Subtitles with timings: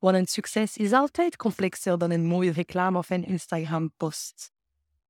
[0.00, 4.52] Want een succes is altijd complexer dan een mooie reclame of een Instagram-post.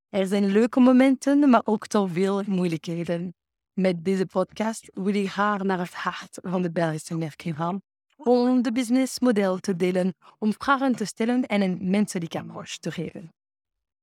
[0.08, 3.34] Er zijn leuke momenten, maar ook toch veel moeilijkheden.
[3.72, 7.82] Met deze podcast wil ik haar naar het hart van de Belgische merken gaan,
[8.16, 13.32] om de businessmodel te delen, om vragen te stellen en een menselijke approach te geven.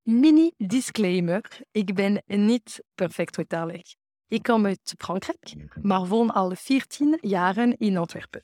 [0.02, 3.96] Mini disclaimer: ik ben niet perfect vertalig.
[4.28, 8.44] Ik kom uit Frankrijk, maar woon al 14 jaren in Antwerpen.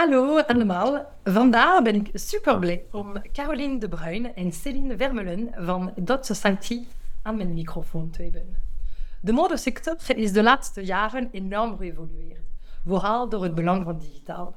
[0.00, 1.06] Hallo allemaal.
[1.24, 6.84] Vandaag ben ik super blij om Caroline de Bruin en Céline Vermeulen van Dot Society
[7.22, 8.56] aan mijn microfoon te hebben.
[9.20, 12.44] De modesector is de laatste jaren enorm geëvolueerd,
[12.86, 14.54] vooral door het belang van digitaal.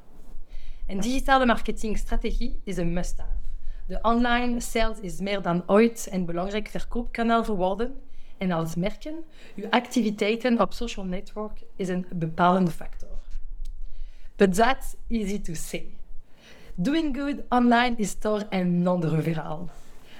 [0.88, 3.38] Een digitale marketingstrategie is een must-have.
[3.88, 7.95] De online sales is meer dan ooit een belangrijk verkoopkanaal geworden
[8.38, 9.23] en als merken,
[9.55, 13.12] uw activiteiten op social network is een bepalende factor.
[14.44, 15.86] But that's easy to say.
[16.75, 19.69] Doing good online is toch een andere verhaal.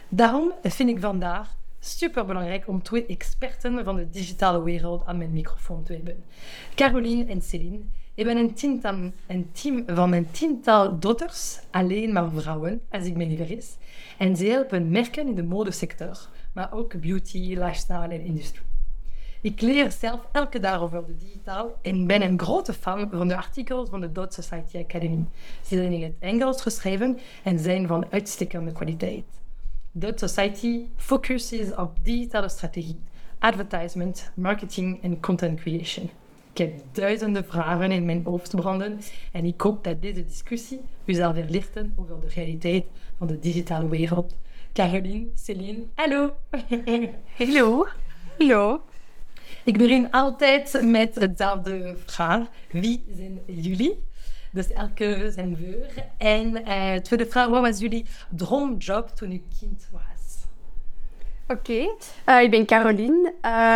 [0.09, 5.84] Daarom vind ik vandaag superbelangrijk om twee experten van de digitale wereld aan mijn microfoon
[5.84, 6.23] te hebben.
[6.75, 7.79] Caroline en Céline
[8.16, 13.23] hebben een, tiental, een team van een tiental dochters, alleen maar vrouwen, als ik me
[13.23, 13.78] niet vergis.
[14.17, 18.72] En ze helpen merken in de modesector, maar ook beauty, lifestyle en industrie.
[19.43, 23.35] Ik leer zelf elke dag over de digitaal en ben een grote fan van de
[23.35, 25.25] artikels van de Dot Society Academy.
[25.65, 29.23] Ze zijn in het Engels geschreven en zijn van uitstekende kwaliteit.
[29.91, 32.99] Dot Society focuses op digitale strategie,
[33.39, 36.09] advertisement, marketing en content creation.
[36.51, 38.99] Ik heb duizenden vragen in mijn hoofd branden
[39.31, 42.85] en ik hoop dat deze discussie u zal verlichten over de realiteit
[43.17, 44.35] van de digitale wereld.
[44.73, 46.35] Caroline, Céline, hallo.
[47.37, 47.87] Hallo.
[48.37, 48.81] Hallo.
[49.66, 52.47] Ik begin altijd met hetzelfde vraag.
[52.72, 54.03] Wie zijn jullie?
[54.51, 56.06] Dus elke zijn veur.
[56.18, 60.02] En uh, tweede vraag, wat was jullie droomjob toen je kind was?
[61.47, 61.96] Oké,
[62.29, 63.34] uh, ik ben Caroline.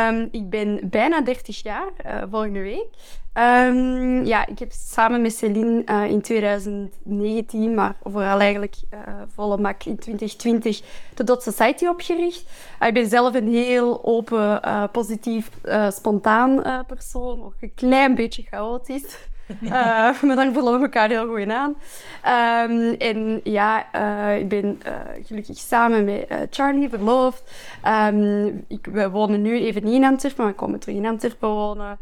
[0.10, 2.88] Um, ik ben bijna 30 jaar, uh, volgende week.
[3.38, 8.76] Um, ja, ik heb samen met Celine uh, in 2019, maar vooral eigenlijk
[9.34, 10.82] volle mak in 2020,
[11.14, 12.44] de Dot Society opgericht.
[12.80, 14.62] ik ben zelf een heel open,
[14.92, 15.50] positief,
[15.90, 17.44] spontaan persoon.
[17.44, 19.18] Ook een klein beetje chaotisch.
[20.26, 21.76] maar dan vullen we elkaar heel goed aan.
[22.70, 23.94] Um, en ja,
[24.36, 24.82] ik ben
[25.24, 27.52] gelukkig samen met Charlie verloofd.
[27.88, 31.50] Um, ik, we wonen nu even niet in Antwerpen, maar we komen terug in Antwerpen
[31.50, 32.00] wonen.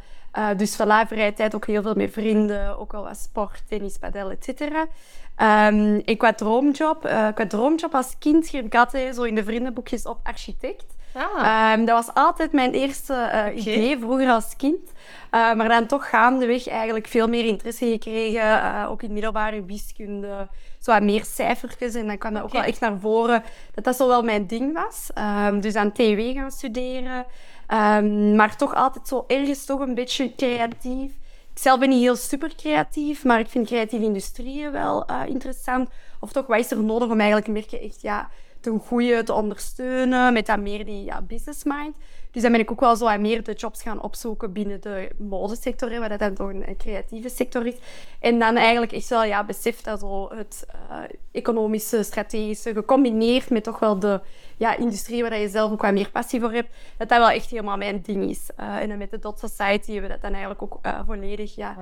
[0.57, 2.79] Dus voilà, vrije tijd ook heel veel met vrienden.
[2.79, 4.81] Ook al wat sport, tennis, padel, et cetera.
[4.81, 7.01] Um, en qua droomjob,
[7.33, 10.85] qua droomjob als kind schreef ik zo in de vriendenboekjes op architect.
[11.13, 11.73] Ah.
[11.73, 13.13] Um, dat was altijd mijn eerste
[13.53, 14.91] uh, idee, vroeger als kind.
[15.31, 18.41] Uh, maar dan toch gaandeweg eigenlijk veel meer interesse gekregen.
[18.41, 20.47] Uh, ook in middelbare wiskunde.
[20.79, 21.93] Zo wat meer cijfertjes.
[21.95, 23.43] En dan kwam dat ook wel echt naar voren
[23.73, 25.09] dat dat zo wel mijn ding was.
[25.47, 27.25] Um, dus aan TW gaan studeren.
[27.73, 31.11] Um, maar toch altijd zo ergens toch een beetje creatief.
[31.51, 35.89] Ik zelf ben niet heel super creatief, maar ik vind creatieve industrieën wel interessant.
[36.19, 38.29] Of toch, wat is er nodig om eigenlijk een merken echt ja,
[38.65, 41.95] ten goede te ondersteunen, met dat meer die ja, business mind.
[42.31, 45.09] Dus dan ben ik ook wel zo aan meer de jobs gaan opzoeken binnen de
[45.17, 47.75] modesector, waar dat dan toch een creatieve sector is.
[48.19, 50.97] En dan eigenlijk echt wel ja, besef dat zo het uh,
[51.31, 54.21] economische, strategische, gecombineerd met toch wel de
[54.57, 57.49] ja, industrie waar je zelf ook wat meer passie voor hebt, dat dat wel echt
[57.49, 58.49] helemaal mijn ding is.
[58.59, 61.55] Uh, en dan met de Dot Society hebben we dat dan eigenlijk ook uh, volledig,
[61.55, 61.75] ja,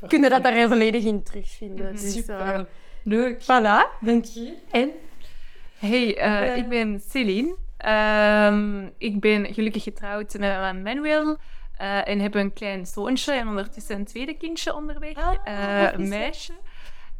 [0.00, 1.92] oh, kunnen dat daar volledig in terugvinden.
[1.92, 2.66] Dus, Super.
[3.04, 3.42] Leuk.
[3.42, 4.00] Voilà.
[4.00, 4.54] Dank je.
[4.70, 4.90] En?
[5.78, 7.56] Hey, uh, ik ben Celine.
[7.86, 11.36] Um, ik ben gelukkig getrouwd met Manuel.
[11.80, 15.16] Uh, en heb een klein zoontje en ondertussen een tweede kindje onderweg.
[15.16, 16.52] Ah, uh, een meisje.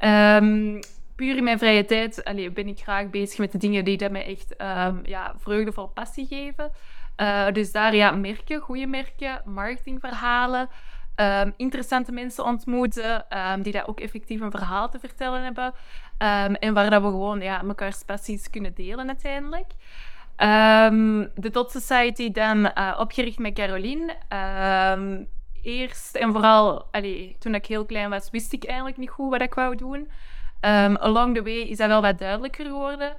[0.05, 0.81] Um,
[1.17, 4.11] puur in mijn vrije tijd allee, ben ik graag bezig met de dingen die dat
[4.11, 6.73] mij echt um, ja, vreugdevol passie geven.
[7.53, 10.69] Dus daar ja, merken, goede merken, marketingverhalen.
[11.15, 15.75] ehm, interessante mensen ontmoeten, ehm, die daar ook effectief een verhaal te vertellen hebben.
[16.19, 19.67] Ehm, en waar dat we gewoon ja, mekaars passies kunnen delen uiteindelijk.
[20.37, 24.17] Ehm, de Dot Society dan eh, opgericht met Caroline.
[24.29, 25.25] Ehm,
[25.63, 29.43] eerst en vooral, allee, toen ik heel klein was, wist ik eigenlijk niet goed wat
[29.43, 30.09] ik wou doen.
[30.99, 33.17] Along the way is dat wel wat duidelijker geworden.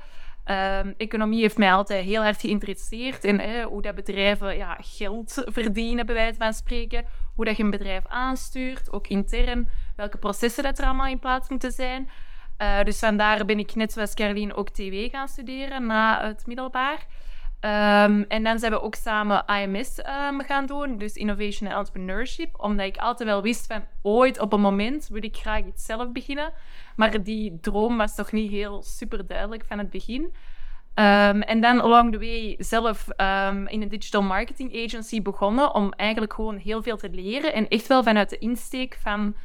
[0.98, 6.15] Economie heeft mij altijd heel erg geïnteresseerd in hoe dat bedrijven ja, geld verdienen, bij
[6.15, 7.06] wijze van spreken.
[7.36, 11.50] Hoe dat je een bedrijf aanstuurt, ook intern, welke processen dat er allemaal in plaats
[11.50, 12.09] moeten zijn.
[12.62, 17.06] Uh, dus vandaar ben ik net zoals Caroline ook TW gaan studeren na het middelbaar.
[17.62, 22.60] Um, en dan zijn we ook samen IMS um, gaan doen, dus Innovation and Entrepreneurship,
[22.60, 26.12] omdat ik altijd wel wist van ooit op een moment wil ik graag iets zelf
[26.12, 26.54] beginnen.
[26.96, 30.22] Maar die droom was toch niet heel super duidelijk van het begin.
[30.24, 33.08] Um, en dan along the way zelf
[33.68, 37.88] in een digital marketing agency begonnen om eigenlijk gewoon heel veel te leren en echt
[37.88, 39.36] wel vanuit de insteek van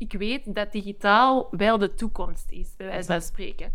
[0.00, 3.72] ik weet dat digitaal wel de toekomst is, bij wijze van spreken.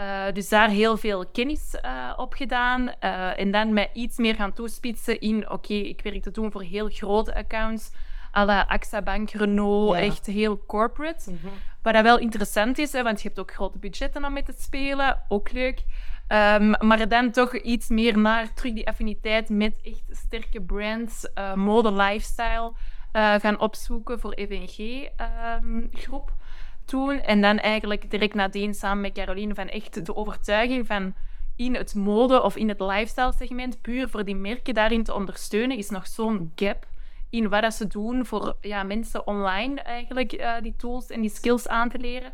[0.00, 2.80] Uh, dus daar heel veel kennis uh, op gedaan.
[3.00, 5.44] Uh, en dan mij iets meer gaan toespitsen in...
[5.44, 7.90] Oké, okay, ik werk te doen voor heel grote accounts.
[8.36, 10.00] à la AXA Bank, Renault, ja.
[10.00, 11.30] echt heel corporate.
[11.30, 11.50] Mm -hmm.
[11.82, 14.54] Wat dat wel interessant is, hè, want je hebt ook grote budgetten om mee te
[14.56, 15.22] spelen.
[15.28, 15.84] Ook leuk.
[16.28, 21.92] Um, maar dan toch iets meer naar terug die affiniteit met echt sterke brands, mode,
[21.92, 22.72] lifestyle...
[23.16, 26.36] Uh, gaan opzoeken voor EVNG-groep um,
[26.84, 27.20] toen.
[27.20, 31.14] En dan eigenlijk direct nadien samen met Caroline van echt de overtuiging van
[31.56, 35.90] in het mode- of in het lifestyle-segment, puur voor die merken daarin te ondersteunen, is
[35.90, 36.86] nog zo'n gap
[37.30, 41.30] in wat dat ze doen voor ja, mensen online eigenlijk uh, die tools en die
[41.30, 42.32] skills aan te leren.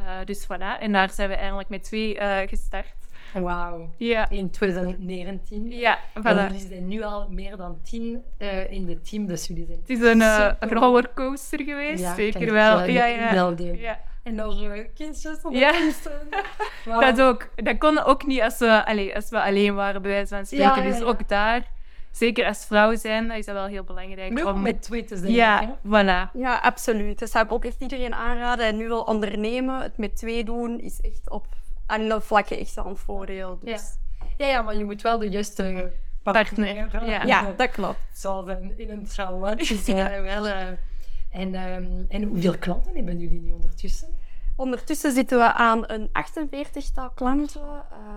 [0.00, 2.99] Uh, dus voilà, en daar zijn we eigenlijk met twee gestart.
[3.32, 3.90] Wauw.
[3.96, 4.30] Ja.
[4.30, 5.70] In 2019.
[5.70, 6.22] Ja, voilà.
[6.22, 9.78] En er zijn nu al meer dan tien uh, in het team, dus jullie zijn
[9.78, 12.84] Het is een uh, rollercoaster geweest, ja, zeker wel.
[12.84, 13.54] Ja, ja.
[13.58, 14.00] ja.
[14.22, 15.72] En nog uh, kindjes op ja.
[16.84, 17.00] wow.
[17.00, 17.48] Dat ook.
[17.56, 20.66] Dat kon ook niet als we, allez, als we alleen waren, bij wijze van spreken.
[20.66, 21.66] Ja, ja, dus ook daar,
[22.10, 24.46] zeker als vrouw zijn, is dat wel heel belangrijk.
[24.46, 25.32] Om met twee te zijn.
[25.32, 26.32] Ja, voilà.
[26.32, 27.18] Ja, absoluut.
[27.18, 28.66] Dat zou ik ook echt iedereen aanraden.
[28.66, 31.46] En nu wil ondernemen, het met twee doen, is echt op
[31.90, 33.58] alle vlakken echt al een voordeel.
[33.62, 33.70] Dus.
[33.70, 34.46] Ja.
[34.46, 35.92] Ja, ja, maar je moet wel de juiste
[36.22, 36.74] partner.
[37.06, 37.24] Ja.
[37.24, 37.98] ja, dat klopt.
[38.12, 39.56] Zoals in, in een trauma.
[39.86, 40.20] Ja.
[40.22, 40.66] wel, uh,
[41.30, 44.08] en, um, en hoeveel klanten hebben jullie nu ondertussen?
[44.60, 47.60] Ondertussen zitten we aan een 48-tal klanten.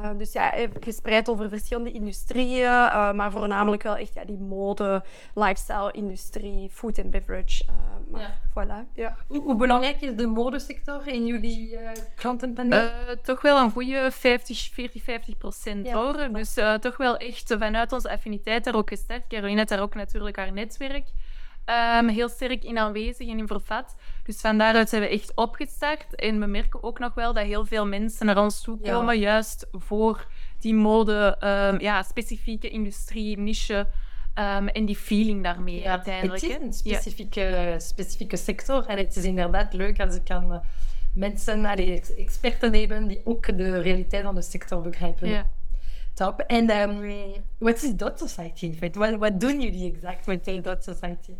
[0.03, 5.03] Uh, dus ja, gespreid over verschillende industrieën, uh, maar voornamelijk wel echt ja, die mode,
[5.33, 7.63] lifestyle-industrie, food and beverage.
[7.63, 7.71] Uh,
[8.11, 8.33] maar ja.
[8.49, 8.93] voilà.
[8.93, 9.17] Ja.
[9.27, 11.79] Hoe, hoe, belangrijk is de modesector in jullie
[12.15, 12.89] klantenpaneel?
[13.21, 15.93] toch wel een goede 50, 40, 50 procent Ja.
[15.93, 16.29] hoor.
[16.31, 19.27] Dus toch wel echt vanuit onze affiniteit daar ook gestart.
[19.27, 21.05] Caroline heeft daar ook natuurlijk haar netwerk.
[21.65, 23.95] Um, heel sterk in aanwezig en in vervat.
[24.23, 26.15] Dus van daaruit zijn we echt opgestart.
[26.15, 29.21] En we merken ook nog wel dat heel veel mensen naar ons toe komen, Ja.
[29.21, 30.27] juist voor
[30.59, 31.37] die mode,
[31.73, 33.87] um, ja, specifieke industrie, niche.
[34.39, 36.41] um, en die feeling daarmee Ja, uiteindelijk.
[36.41, 40.57] het is een specifieke, specifieke sector en het is inderdaad leuk als ik kan uh,
[41.13, 45.29] mensen, allee, ex- experten hebben die ook de realiteit van de sector begrijpen.
[45.29, 45.49] Ja.
[46.13, 46.39] Top.
[46.39, 47.23] En um,
[47.57, 49.17] wat is Dot Society in feite?
[49.17, 51.33] Wat, doen jullie exact met de Dot Society?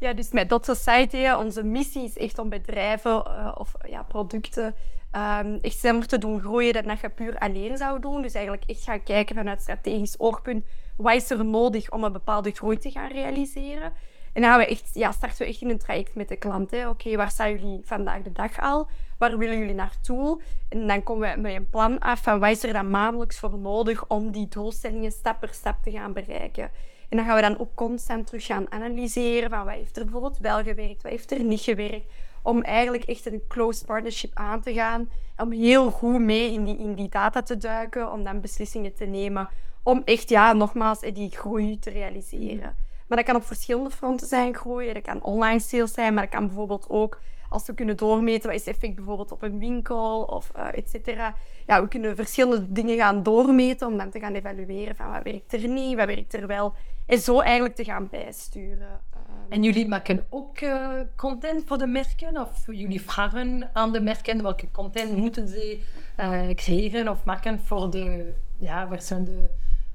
[0.00, 4.74] Ja, dus met Dot Society, onze missie is echt om bedrijven uh, of ja, producten
[5.16, 8.22] um, echt slimmer te doen groeien dan dat je puur alleen zou doen.
[8.22, 10.64] Dus eigenlijk echt gaan kijken vanuit strategisch oogpunt,
[10.96, 13.92] wat is er nodig om een bepaalde groei te gaan realiseren.
[14.32, 16.86] En dan we echt, ja, starten we echt in een traject met de klant.
[16.86, 18.88] Oké, waar staan jullie vandaag de dag al?
[19.18, 20.42] Waar willen jullie naartoe?
[20.68, 23.58] En dan komen we met een plan af van wat is er dan maandelijks voor
[23.58, 26.70] nodig om die doelstellingen stap per stap te gaan bereiken.
[27.10, 30.38] En dan gaan we dan ook constant terug gaan analyseren van wat heeft er bijvoorbeeld
[30.38, 32.12] wel gewerkt, wat heeft er niet gewerkt.
[32.42, 35.10] Om eigenlijk echt een close partnership aan te gaan.
[35.36, 39.04] Om heel goed mee in die, in die data te duiken, om dan beslissingen te
[39.04, 39.48] nemen.
[39.82, 42.76] Om echt, ja, nogmaals, die groei te realiseren.
[43.06, 44.94] Maar dat kan op verschillende fronten zijn, groeien.
[44.94, 48.60] Dat kan online sales zijn, maar dat kan bijvoorbeeld ook als we kunnen doormeten wat
[48.60, 51.34] is effect bijvoorbeeld op een winkel of uh, et cetera.
[51.66, 55.52] Ja, we kunnen verschillende dingen gaan doormeten om dan te gaan evalueren van wat werkt
[55.52, 56.74] er niet, wat werkt er wel.
[57.10, 59.00] En zo eigenlijk te gaan bijsturen.
[59.14, 62.40] Uh, En jullie maken ook uh, content voor de merken?
[62.40, 65.80] Of jullie vragen aan de merken welke content moeten ze
[66.20, 69.50] uh, creëren of maken voor de ja, verschillende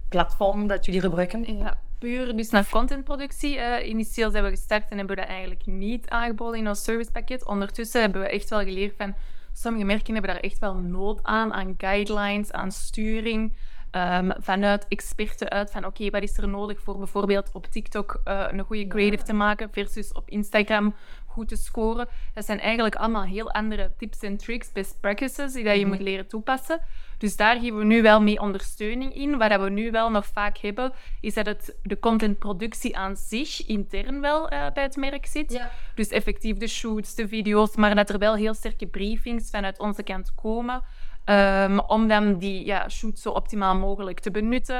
[0.10, 1.58] platformen dat jullie gebruiken?
[1.58, 3.58] Ja, puur dus naar contentproductie.
[3.58, 7.46] Uh, initieel zijn we gestart en hebben we dat eigenlijk niet aangeboden in ons servicepakket.
[7.46, 9.16] Ondertussen hebben we echt wel geleerd van
[9.54, 13.54] sommige merken hebben daar echt wel nood aan, aan guidelines, aan sturing.
[13.96, 18.46] Ehm, vanuit experten uit van oké, wat is er nodig voor bijvoorbeeld op TikTok uh,
[18.52, 20.96] een goede creative te maken versus op Instagram
[21.36, 22.08] goed te scoren.
[22.34, 26.02] Dat zijn eigenlijk allemaal heel andere tips en tricks, best practices die dat je moet
[26.02, 26.82] leren toepassen.
[27.18, 29.38] Dus daar geven we nu wel mee ondersteuning in.
[29.38, 34.22] Wat we nu wel nog vaak hebben, is dat het, de contentproductie aan zich intern
[34.22, 35.52] wel uh, bij het merk zit.
[35.52, 35.72] Ja.
[35.96, 40.04] Dus effectief de shoots, de video's, maar dat er wel heel sterke briefings vanuit onze
[40.04, 40.84] kant komen.
[41.26, 44.78] Um, om dan die ja, shoots zo optimaal mogelijk te benutten.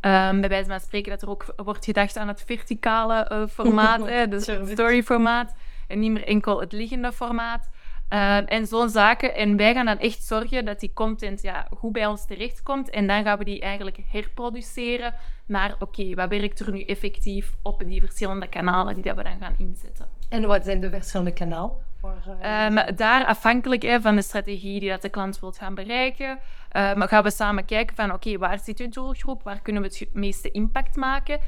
[0.00, 4.06] Um, bij wijze van spreken dat er ook wordt gedacht aan het verticale uh, formaat,
[4.14, 5.54] hè, dus het storyformaat,
[5.88, 7.68] en niet meer enkel het liggende formaat.
[8.10, 9.34] Um, en zo'n zaken.
[9.34, 12.90] En wij gaan dan echt zorgen dat die content ja, goed bij ons terechtkomt.
[12.90, 15.14] En dan gaan we die eigenlijk herproduceren
[15.46, 19.38] naar, oké, wat werkt er nu effectief op die verschillende kanalen die dat we dan
[19.40, 20.08] gaan inzetten.
[20.28, 21.86] En wat zijn de verschillende kanalen?
[22.04, 26.38] Um, daar afhankelijk hè, van de strategie die dat de klant wilt gaan bereiken,
[26.72, 30.14] um, gaan we samen kijken van oké, waar zit je doelgroep, waar kunnen we het
[30.14, 31.40] meeste impact maken.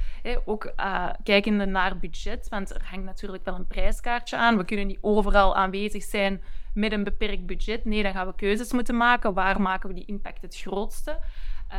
[0.44, 4.56] Ook uh, kijkende naar budget, want er hangt natuurlijk wel een prijskaartje aan.
[4.56, 6.42] We kunnen niet overal aanwezig zijn
[6.74, 7.84] met een beperkt budget.
[7.84, 9.34] Nee, dan gaan we keuzes moeten maken.
[9.34, 11.18] Waar maken we die impact het grootste?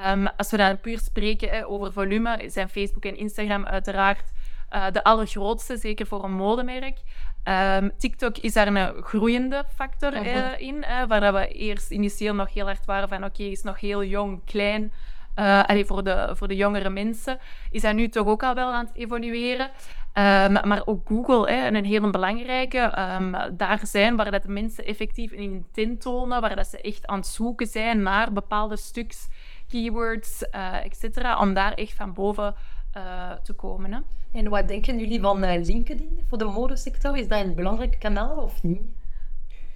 [0.07, 4.31] Um, als we dan puur spreken over volume, zijn Facebook en Instagram uiteraard
[4.71, 6.97] uh, de allergrootste, zeker voor een modemerk.
[7.43, 12.53] Um, TikTok is daar een groeiende factor uh, in, uh, waar we eerst initieel nog
[12.53, 14.93] heel hard waren van oké, okay, is nog heel jong, klein.
[15.35, 18.71] Uh, allee, voor, de, voor de jongere mensen is dat nu toch ook al wel
[18.71, 19.69] aan het evolueren.
[20.13, 24.85] Um, maar ook Google, hè, een heel belangrijke, um, daar zijn waar dat de mensen
[24.85, 29.27] effectief een intent tonen, waar dat ze echt aan het zoeken zijn naar bepaalde stuks,
[29.67, 31.39] keywords, uh, etc.
[31.39, 32.55] Om daar echt van boven
[32.97, 33.93] uh, te komen.
[33.93, 33.99] Hè.
[34.39, 37.17] En wat denken jullie van uh, LinkedIn voor de modesector?
[37.17, 38.81] Is dat een belangrijk kanaal of niet?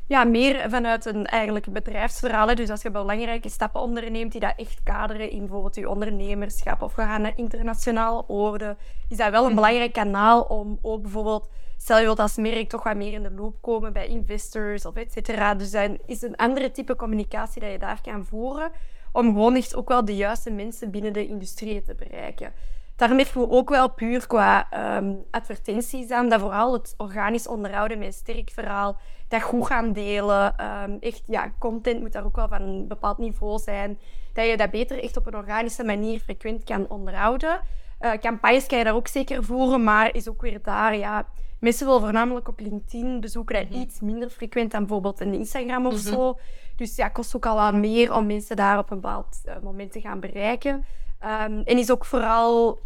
[0.07, 2.48] Ja, meer vanuit een eigenlijk bedrijfsverhaal.
[2.48, 2.53] Hè.
[2.53, 6.95] Dus als je belangrijke stappen onderneemt die dat echt kaderen in bijvoorbeeld je ondernemerschap of
[6.95, 8.75] we gaan naar internationale orde,
[9.10, 12.84] is dat wel een belangrijk kanaal om ook bijvoorbeeld, stel je wilt als merk toch
[12.84, 15.55] wat meer in de loop komen bij investors of et cetera.
[15.55, 18.72] Dus dat is een andere type communicatie dat je daar kan voeren
[19.12, 22.53] om gewoon echt ook wel de juiste mensen binnen de industrie te bereiken.
[22.96, 27.98] Daarom hebben we ook wel puur qua um, advertenties aan, dat vooral het organisch onderhouden
[27.98, 28.98] met een sterk verhaal,
[29.28, 30.56] dat goed gaan delen.
[30.84, 34.00] Um, echt, ja, content moet daar ook wel van een bepaald niveau zijn.
[34.34, 37.62] Dat je dat beter echt op een organische manier frequent kan onderhouden.
[38.00, 41.25] Uh, campagnes kan je daar ook zeker voeren, maar is ook weer daar, ja...
[41.60, 45.92] Mensen willen voornamelijk op LinkedIn bezoeken dat iets minder frequent dan bijvoorbeeld een Instagram of
[45.92, 46.14] mm -hmm.
[46.14, 46.38] zo.
[46.75, 49.92] Dus ja, kost ook al wat meer om mensen daar op een bepaald uh, moment
[49.92, 50.86] te gaan bereiken.
[51.25, 52.79] Um, en is ook vooral,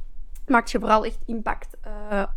[0.47, 2.27] maakt je vooral echt impact uh, uh,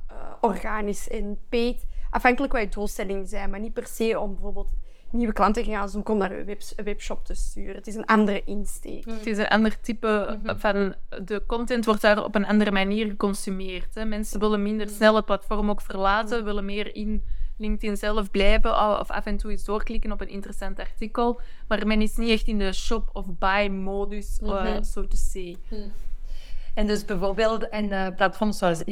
[0.40, 1.85] organisch en paid.
[2.11, 4.73] Afhankelijk wat je doelstellingen zijn, maar niet per se om bijvoorbeeld
[5.11, 7.75] nieuwe klanten te gaan zoeken om naar een, web, een webshop te sturen.
[7.75, 9.06] Het is een andere insteek.
[9.06, 9.12] Mm.
[9.12, 10.59] Het is een ander type mm -hmm.
[10.59, 10.94] van...
[11.25, 13.94] De content wordt daar op een andere manier geconsumeerd.
[13.94, 14.04] Hè.
[14.04, 16.44] Mensen willen minder snel het platform ook verlaten, mm.
[16.44, 17.25] willen meer in
[17.62, 21.40] LinkedIn zelf blijven of af en toe eens doorklikken op een interessant artikel.
[21.69, 24.66] Maar men is niet echt in de shop of buy modus, mm -hmm.
[24.66, 25.57] uh, so to say.
[25.71, 25.92] Mm.
[26.75, 28.83] En dus bijvoorbeeld een uh, platform zoals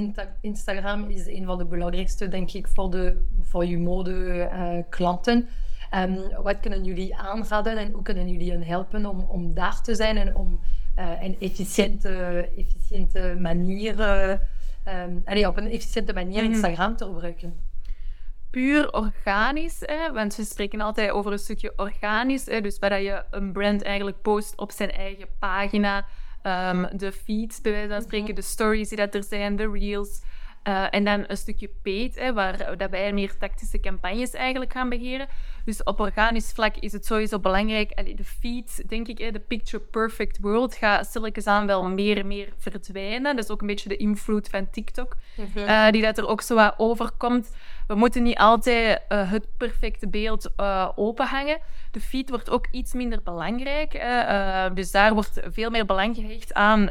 [0.41, 5.49] Instagram is een van de belangrijkste, denk ik, voor, de, voor je mode uh, klanten.
[5.95, 9.95] Um, wat kunnen jullie aanraden en hoe kunnen jullie hen helpen om, om daar te
[9.95, 10.61] zijn en om
[10.99, 14.01] uh, een efficiënte, efficiënte manier,
[14.89, 16.53] um, allee, op een efficiënte manier Mhm.
[16.53, 17.55] Instagram te gebruiken?
[18.51, 22.47] Puur organisch, hè, want we spreken altijd over een stukje organisch.
[22.47, 26.07] Hè, dus waar je een brand eigenlijk post op zijn eigen pagina,
[26.43, 30.23] um, de feeds bij wijze van spreken, de stories die dat er zijn, de reels.
[30.69, 34.89] Uh, en dan een stukje paid, hè, waar dat wij meer tactische campagnes eigenlijk gaan
[34.89, 35.29] beheren.
[35.65, 37.93] Dus op organisch vlak is het sowieso belangrijk.
[37.95, 42.27] Allee, de feed, denk ik, de picture perfect world gaat stilletjes aan wel meer en
[42.27, 43.37] meer verdwijnen.
[43.37, 45.17] Dat is ook een beetje de invloed van TikTok,
[45.55, 47.51] uh, die dat er ook zo wat overkomt.
[47.87, 51.59] We moeten niet altijd uh, het perfecte beeld uh, openhangen.
[51.91, 53.93] De feed wordt ook iets minder belangrijk.
[54.75, 56.91] Dus daar wordt veel meer belang gehecht aan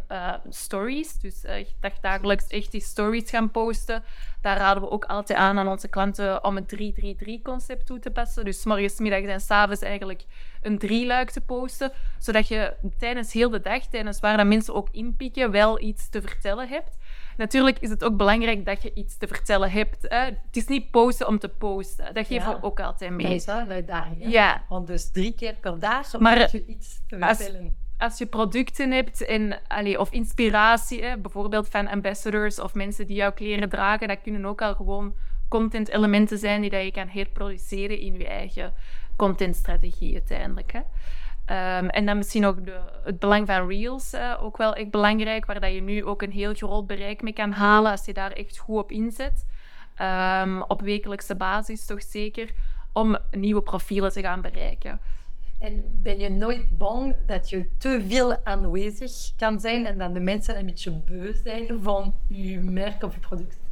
[0.49, 1.19] stories.
[1.19, 1.41] Dus
[1.79, 4.03] dag, dagelijks echt die stories gaan posten.
[4.41, 8.45] Daar raden we ook altijd aan aan onze klanten om het 3-3-3-concept toe te passen.
[8.45, 10.25] Dus morgens, middags en s avonds eigenlijk
[10.61, 11.91] een drieluik te posten.
[12.19, 16.21] Zodat je tijdens heel de dag, tijdens waar dat mensen ook inpikken, wel iets te
[16.21, 16.97] vertellen hebt.
[17.37, 19.97] Natuurlijk is het ook belangrijk dat je iets te vertellen hebt.
[20.01, 20.17] Hè?
[20.17, 22.13] Het is niet posten om te posten.
[22.13, 22.59] Dat geven Ja.
[22.59, 23.25] we ook altijd mee.
[23.25, 24.31] Dat is wel een uitdaging.
[24.31, 24.63] Ja.
[24.69, 27.75] Want dus drie keer per dag moet je iets te als- vertellen.
[27.97, 33.15] Als je producten hebt en, allee, of inspiratie, hè, bijvoorbeeld van ambassadors of mensen die
[33.15, 35.13] jouw kleren dragen, dat kunnen ook al gewoon
[35.49, 38.73] content-elementen zijn die dat je kan herproduceren in je eigen
[39.15, 40.71] contentstrategie uiteindelijk.
[40.71, 40.79] Hè.
[41.45, 45.59] Ehm, en dan misschien ook de, het belang van Reels ook wel echt belangrijk, waar
[45.59, 48.57] dat je nu ook een heel groot bereik mee kan halen als je daar echt
[48.57, 49.45] goed op inzet.
[50.01, 52.49] Um, op wekelijkse basis toch zeker,
[52.93, 54.99] om nieuwe profielen te gaan bereiken.
[55.59, 60.19] En ben je nooit bang dat je te veel aanwezig kan zijn en dat de
[60.19, 63.68] mensen een beetje beu zijn van je merk of je product?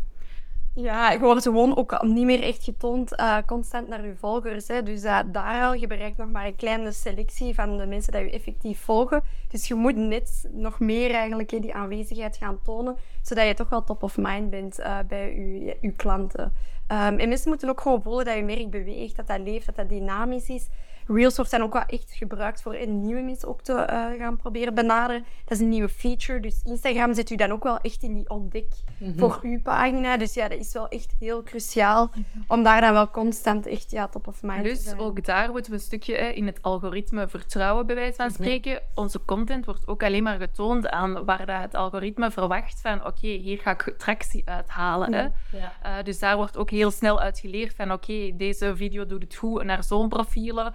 [0.79, 4.67] Ja, je wordt gewoon ook niet meer echt getoond uh, constant naar je volgers.
[4.67, 4.84] Hè.
[4.84, 8.22] Dus uh, daar al, je bereikt nog maar een kleine selectie van de mensen die
[8.22, 9.24] je effectief volgen.
[9.48, 13.84] Dus je moet net nog meer eigenlijk die aanwezigheid gaan tonen, zodat je toch wel
[13.84, 15.36] top of mind bent uh, bij
[15.81, 16.43] je klanten.
[16.91, 19.75] Um, en mensen moeten ook gewoon voelen dat je merk beweegt, dat dat leeft, dat
[19.75, 20.67] dat dynamisch is.
[21.08, 24.38] Reels wordt dan ook wel echt gebruikt voor een nieuwe mensen ook te uh, gaan
[24.38, 25.26] proberen benaderen.
[25.46, 26.40] Dat is een nieuwe feature.
[26.40, 29.20] Dus Instagram zet u dan ook wel echt in die ontdek mm -hmm.
[29.20, 30.18] voor uw pagina.
[30.18, 32.12] Dus ja, dat is wel echt heel cruciaal
[32.48, 35.00] om daar dan wel constant echt ja, top of mind dus te zijn.
[35.00, 38.72] ook daar moeten we een stukje hè, in het algoritme vertrouwen, bij wijze van spreken.
[38.72, 39.04] Mm -hmm.
[39.04, 43.08] Onze content wordt ook alleen maar getoond aan waar dat het algoritme verwacht van oké,
[43.08, 45.14] okay, hier ga ik tractie uithalen.
[45.14, 45.22] Hè.
[45.22, 45.74] Ja.
[45.84, 49.24] Uh, dus daar wordt ook heel snel uit geleerd van oké, okay, deze video doet
[49.24, 50.74] het goed naar zo'n profielen.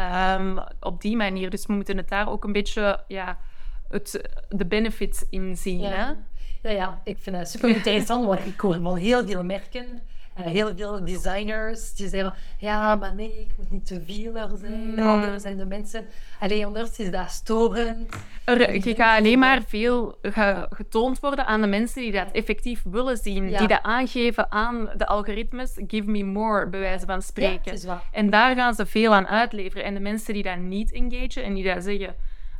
[0.00, 1.50] Um, op die manier.
[1.50, 3.38] Dus we moeten het daar ook een beetje ja,
[3.88, 5.80] het, de benefits in zien.
[5.80, 5.90] Ja.
[5.90, 6.12] Hè?
[6.68, 10.02] Ja, ja, ik vind het super interessant, want ik hoor van heel veel merken,
[10.34, 14.72] heel veel designers, die zeggen, ja, maar nee, ik moet niet te veel er zijn,
[14.94, 14.98] Mm.
[14.98, 16.06] anders zijn de mensen...
[16.40, 18.14] Allee, anders is dat storend.
[18.44, 22.82] Er, je gaat alleen maar veel ge, getoond worden aan de mensen die dat effectief
[22.90, 23.58] willen zien, Ja.
[23.58, 27.78] die dat aangeven aan de algoritmes, give me more, bij wijze van spreken.
[28.12, 29.84] En daar gaan ze veel aan uitleveren.
[29.84, 32.14] En de mensen die dat niet engagen en die dat zeggen,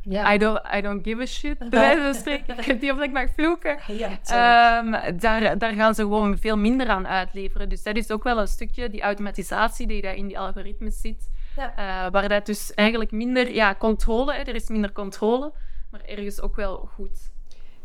[0.09, 3.11] I, don't, I don't give a shit, wijze van spreken, ik weet niet of ik
[3.11, 3.77] mag vloeken.
[4.25, 7.69] Ehm, daar, daar gaan ze gewoon veel minder aan uitleveren.
[7.69, 11.29] Dus dat is ook wel een stukje, die automatisatie die daar in die algoritmes zit.
[11.55, 15.53] Eh, waar dat dus eigenlijk minder, ja, controle, hè, er is minder controle,
[15.91, 17.33] maar ergens ook wel goed.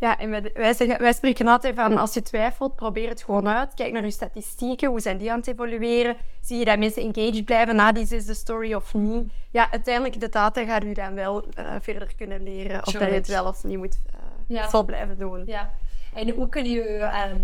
[0.01, 3.49] Ja, en wij, wij, zeggen, wij spreken altijd van als je twijfelt, probeer het gewoon
[3.49, 3.75] uit.
[3.75, 6.17] Kijk naar je statistieken, hoe zijn die aan het evolueren?
[6.41, 9.33] Zie je dat mensen engaged blijven na die zesde story of niet?
[9.51, 13.15] Ja, uiteindelijk de data gaat u dan wel eh, verder kunnen leren of dat je
[13.15, 14.69] het wel of niet moet eh Ja.
[14.69, 15.43] zal blijven doen.
[15.47, 15.71] Ja.
[16.15, 17.41] En hoe kun je ehm,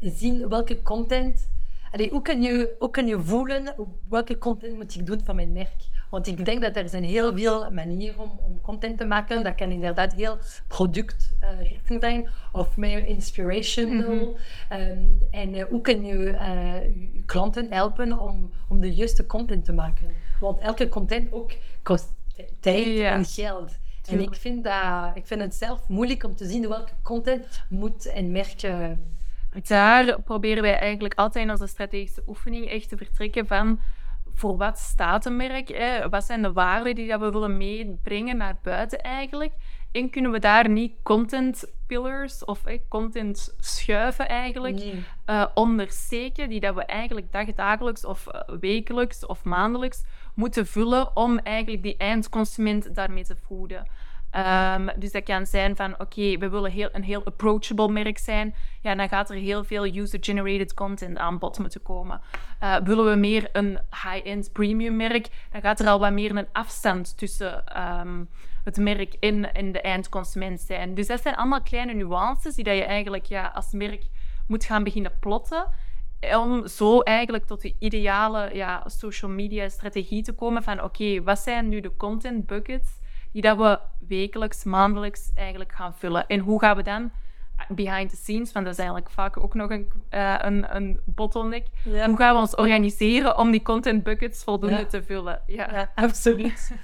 [0.00, 1.48] zien welke content...
[1.92, 3.74] Allee, hoe, kun je, hoe kun je voelen
[4.08, 5.88] welke content moet ik doen van mijn merk?
[6.10, 9.42] Want ik denk dat er zijn heel veel manieren om, om content te maken.
[9.44, 14.36] Dat kan inderdaad heel productrichting zijn of meer inspirational.
[14.68, 14.98] Ehm,
[15.30, 19.64] en eh, hoe kun je eh, je je klanten helpen om, om de juiste content
[19.64, 20.10] te maken?
[20.40, 22.12] Want elke content ook kost
[22.60, 23.78] tijd en geld.
[24.08, 28.10] En ik vind, dat, ik vind het zelf moeilijk om te zien welke content moet
[28.14, 28.62] een merk...
[28.62, 28.88] eh,
[29.66, 33.80] Daar proberen wij eigenlijk altijd in onze strategische oefening echt te vertrekken van
[34.40, 35.68] voor wat staat een merk?
[35.68, 36.08] Hè?
[36.08, 39.52] Wat zijn de waarden die dat we willen meebrengen naar buiten eigenlijk?
[39.92, 45.04] En kunnen we daar niet content pillars of eh, content schuiven eigenlijk Nee.
[45.24, 51.38] eh, ondersteken, die dat we eigenlijk dagdagelijks of eh, wekelijks of maandelijks moeten vullen om
[51.38, 53.86] eigenlijk die eindconsument daarmee te voeden.
[54.30, 58.54] Ehm, dus dat kan zijn van, oké, we willen heel, een heel approachable merk zijn.
[58.80, 62.20] Ja, dan gaat er heel veel user-generated content aan bod moeten komen.
[62.58, 66.48] Eh, willen we meer een high-end premium merk, dan gaat er al wat meer een
[66.52, 68.24] afstand tussen ehm,
[68.64, 70.94] het merk en, en de eindconsument zijn.
[70.94, 74.02] Dus dat zijn allemaal kleine nuances die dat je eigenlijk ja, als merk
[74.46, 75.66] moet gaan beginnen plotten.
[76.36, 81.38] Om zo eigenlijk tot de ideale ja, social media strategie te komen van oké, wat
[81.38, 82.99] zijn nu de content buckets
[83.32, 86.26] die dat we wekelijks, maandelijks eigenlijk gaan vullen.
[86.26, 87.10] En hoe gaan we dan
[87.68, 91.66] behind the scenes, want dat is eigenlijk vaak ook nog een, eh, een, een bottleneck.
[91.84, 92.06] Ja.
[92.08, 94.84] Hoe gaan we ons organiseren om die content buckets voldoende Ja.
[94.86, 95.40] te vullen?
[95.46, 95.72] Ja.
[95.72, 96.70] Ja, absoluut.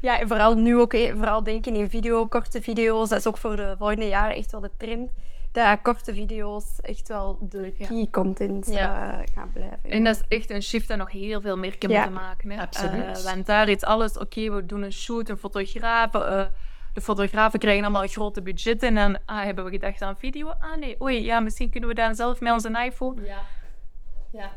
[0.00, 3.08] Ja, en vooral nu ook, hè, vooral denken in video, korte video's.
[3.08, 5.10] Dat is ook voor de volgende jaren echt wel de trend.
[5.54, 9.12] Dat korte video's echt wel de key content Ja.
[9.20, 9.90] eh, gaan blijven.
[9.90, 12.50] En dat is echt een shift dat nog heel veel merken Ja, moeten maken.
[12.50, 12.60] Hè.
[12.60, 13.18] absoluut.
[13.18, 16.14] Eh, want daar is alles, oké, we doen een shoot, een fotograaf.
[16.14, 16.44] eh,
[16.92, 18.88] de fotografen krijgen allemaal grote budgetten.
[18.88, 20.48] En dan ah, hebben we gedacht aan video.
[20.48, 23.24] Ah nee, oei, ja, misschien kunnen we dan zelf met onze iPhone.
[23.24, 23.40] Ja.
[24.32, 24.50] ja.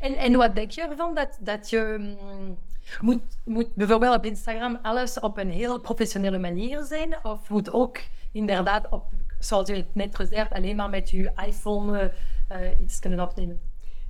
[0.00, 2.58] En, en wat denk je ervan dat, dat je mm,
[3.00, 7.16] moet, moet bijvoorbeeld op Instagram alles op een heel professionele manier zijn?
[7.22, 7.98] Of moet ook
[8.32, 9.04] inderdaad op,
[9.38, 12.12] zoals je het net gezegd, alleen maar met je iPhone
[12.48, 13.60] eh, eh, iets kunnen opnemen?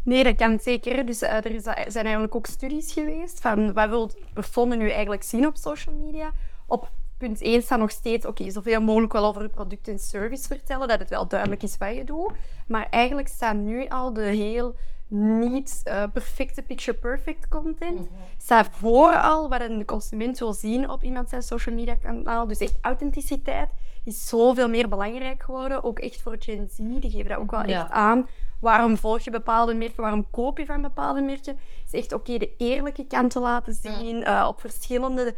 [0.02, 1.06] Nee, dat kan zeker.
[1.06, 5.22] Dus eh, er is, zijn eigenlijk ook studies geweest van wat wil personen nu eigenlijk
[5.22, 6.30] zien op social media.
[6.66, 10.46] Op punt 1 staat nog steeds, oké, zoveel mogelijk wel over je product en service
[10.46, 12.32] vertellen, dat het wel duidelijk is wat je doet.
[12.66, 14.74] Maar eigenlijk staat nu al de heel
[15.08, 17.98] niet uh, perfecte picture-perfect content.
[17.98, 18.08] Mm
[18.38, 22.46] Staat vooral wat een consument wil zien op iemand zijn social media kanaal.
[22.46, 23.68] Dus echt authenticiteit
[24.04, 25.84] is zoveel meer belangrijk geworden.
[25.84, 28.28] Ook echt voor Gen Z, die geven dat ook wel echt aan.
[28.60, 30.02] Waarom volg je bepaalde merken?
[30.02, 31.56] Waarom koop je van bepaalde merken?
[31.56, 35.34] Het is echt oké de eerlijke kant te laten zien uh, op verschillende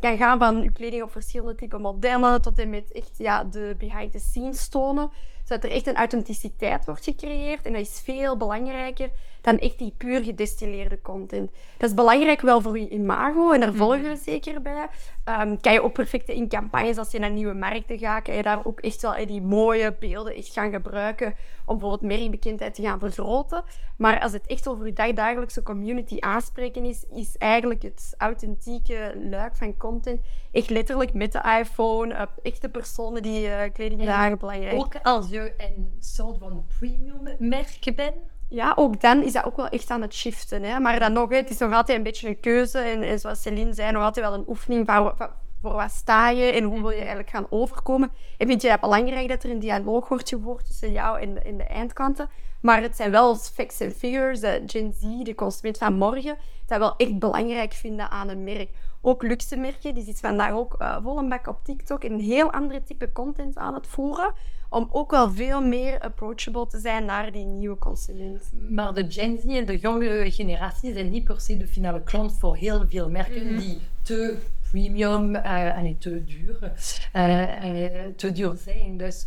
[0.00, 3.74] kan gaan van je kleding op verschillende type modellen tot en met echt ja, de
[3.78, 5.10] behind the scenes tonen
[5.44, 7.66] zodat er echt een authenticiteit wordt gecreëerd.
[7.66, 9.10] En dat is veel belangrijker
[9.42, 11.50] dan echt die puur gedestilleerde content.
[11.78, 14.16] Dat is belangrijk wel voor je imago en daar volgen we mhm.
[14.16, 14.88] zeker bij.
[15.24, 18.42] Um, kan je ook perfect in campagnes, als je naar nieuwe markten gaat, kan je
[18.42, 22.98] daar ook echt wel die mooie beelden echt gaan gebruiken om bijvoorbeeld merkbekendheid te gaan
[22.98, 23.64] vergroten.
[23.96, 29.56] Maar als het echt over je dagelijkse community aanspreken is, is eigenlijk het authentieke luik
[29.56, 30.20] van content
[30.52, 34.78] echt letterlijk met de iPhone, uh, echte personen die uh, kleding dragen belangrijk.
[34.78, 38.14] Ook als je een soort van premium merk bent,
[38.52, 40.62] ja, ook dan is dat ook wel echt aan het shiften.
[40.62, 40.78] Hè?
[40.78, 42.78] Maar dan nog, het is nog altijd een beetje een keuze.
[42.78, 45.14] En, zoals Celine zei, nog altijd wel een oefening van,
[45.62, 48.10] voor wat sta je en hoe wil je eigenlijk gaan overkomen.
[48.38, 51.56] En vind je het belangrijk dat er een dialoog wordt gevoerd tussen jou en de,
[51.56, 52.28] de eindkanten.
[52.60, 56.36] Maar het zijn wel facts en figures, de Gen Z, de consument van morgen,
[56.66, 58.68] dat wel echt belangrijk vinden aan een merk.
[59.00, 62.20] Ook luxe merken, die zit vandaag ook uh, vol een bak op TikTok en een
[62.20, 64.34] heel andere type content aan het voeren
[64.72, 68.52] om ook wel veel meer approachable te zijn naar die nieuwe consument.
[68.68, 72.36] Maar de Gen Z en de jongere generatie zijn niet per se de finale klant
[72.38, 73.58] voor heel veel merken mhm.
[73.58, 74.38] die te
[74.70, 76.72] premium uh, en te duur,
[77.16, 78.96] uh, te duur zijn.
[78.96, 79.26] Dus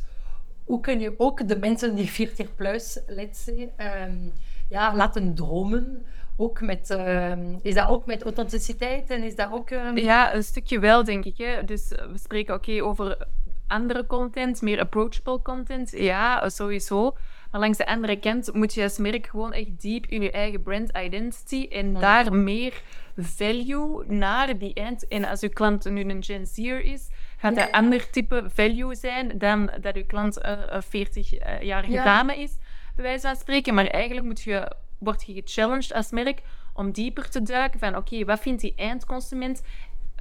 [0.64, 3.72] hoe kun je ook de mensen die 40 plus, let's say,
[4.08, 4.32] um,
[4.70, 6.06] ja, laten dromen
[6.38, 9.70] ook met, uh, is dat ook met authenticiteit en is dat ook...
[9.70, 9.96] Uh...
[9.96, 11.38] Ja, een stukje wel, denk ik.
[11.38, 11.64] Hè.
[11.64, 13.28] Dus we spreken oké over
[13.68, 15.92] andere content, meer approachable content.
[15.92, 17.16] Ja, sowieso.
[17.52, 20.62] Maar langs de andere kant moet je als merk gewoon echt diep in je eigen
[20.62, 22.82] brand identity en daar meer
[23.18, 25.08] value naar die eind.
[25.08, 28.96] En als je klant nu een Gen Zer is, gaat dat een ander type value
[28.96, 32.04] zijn dan dat je klant een 40-jarige ja.
[32.04, 32.58] dame is,
[32.96, 33.74] bij wijze van spreken.
[33.74, 36.42] Maar eigenlijk moet je, word je gechallenged als merk
[36.74, 39.62] om dieper te duiken van oké, wat vindt die eindconsument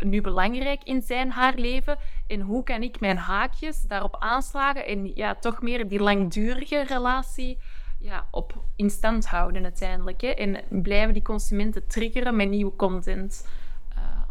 [0.00, 5.14] nu belangrijk in zijn haar leven en hoe kan ik mijn haakjes daarop aanslagen en
[5.14, 7.58] ja, toch meer die langdurige relatie
[7.98, 10.20] ja, op in stand houden uiteindelijk.
[10.20, 10.28] Hè?
[10.28, 13.46] En blijven die consumenten triggeren met nieuwe content.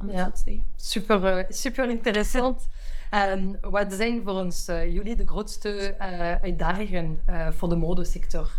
[0.05, 0.31] Uh, ja.
[0.75, 2.67] Super, uh, super interessant.
[3.11, 5.95] Um, wat zijn voor ons uh, jullie de grootste
[6.41, 8.51] uitdagingen voor de modesector?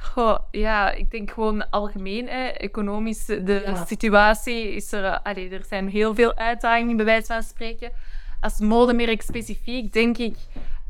[0.00, 5.20] Goh, ja, ik denk gewoon algemeen, hè, economisch, de situatie is er...
[5.20, 7.90] Allee, er zijn heel veel uitdagingen, bij wijze van spreken.
[8.40, 10.36] Als modemerk specifiek, denk ik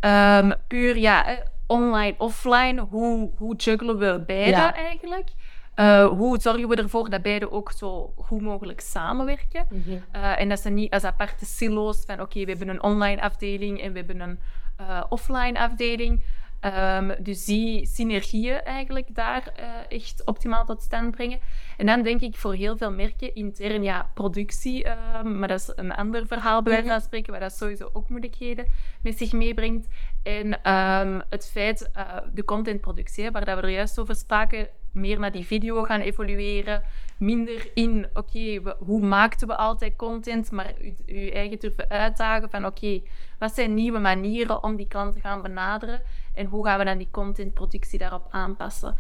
[0.01, 2.81] um, puur, ja, online, offline.
[2.81, 5.29] Hoe, hoe juggelen we beide eigenlijk?
[5.77, 9.67] Uh, hoe zorgen we ervoor dat beide ook zo goed mogelijk samenwerken?
[9.71, 10.05] Mm -hmm.
[10.15, 13.81] uh, en dat ze niet als aparte silo's van oké, we hebben een online afdeling
[13.81, 14.39] en we hebben een
[14.81, 16.23] uh, offline afdeling.
[16.67, 21.39] Um, dus die synergieën eigenlijk daar uh, echt optimaal tot stand brengen.
[21.77, 25.73] En dan denk ik voor heel veel merken intern, ja, productie, um, maar dat is
[25.77, 27.07] een ander verhaal bij wijze van mhm.
[27.07, 28.67] spreken, waar dat sowieso ook moeilijkheden
[29.03, 29.89] met zich meebrengt.
[30.23, 35.19] En um, het feit, uh, de contentproductie, waar dat we er juist over spraken, meer
[35.19, 36.83] naar die video gaan evolueren,
[37.17, 40.73] minder in, oké, hoe maakten we altijd content, maar
[41.07, 43.03] je eigen durven uitdagen van, oké,
[43.39, 46.03] wat zijn nieuwe manieren om die klant te gaan benaderen
[46.35, 48.97] en hoe gaan we dan die contentproductie daarop aanpassen.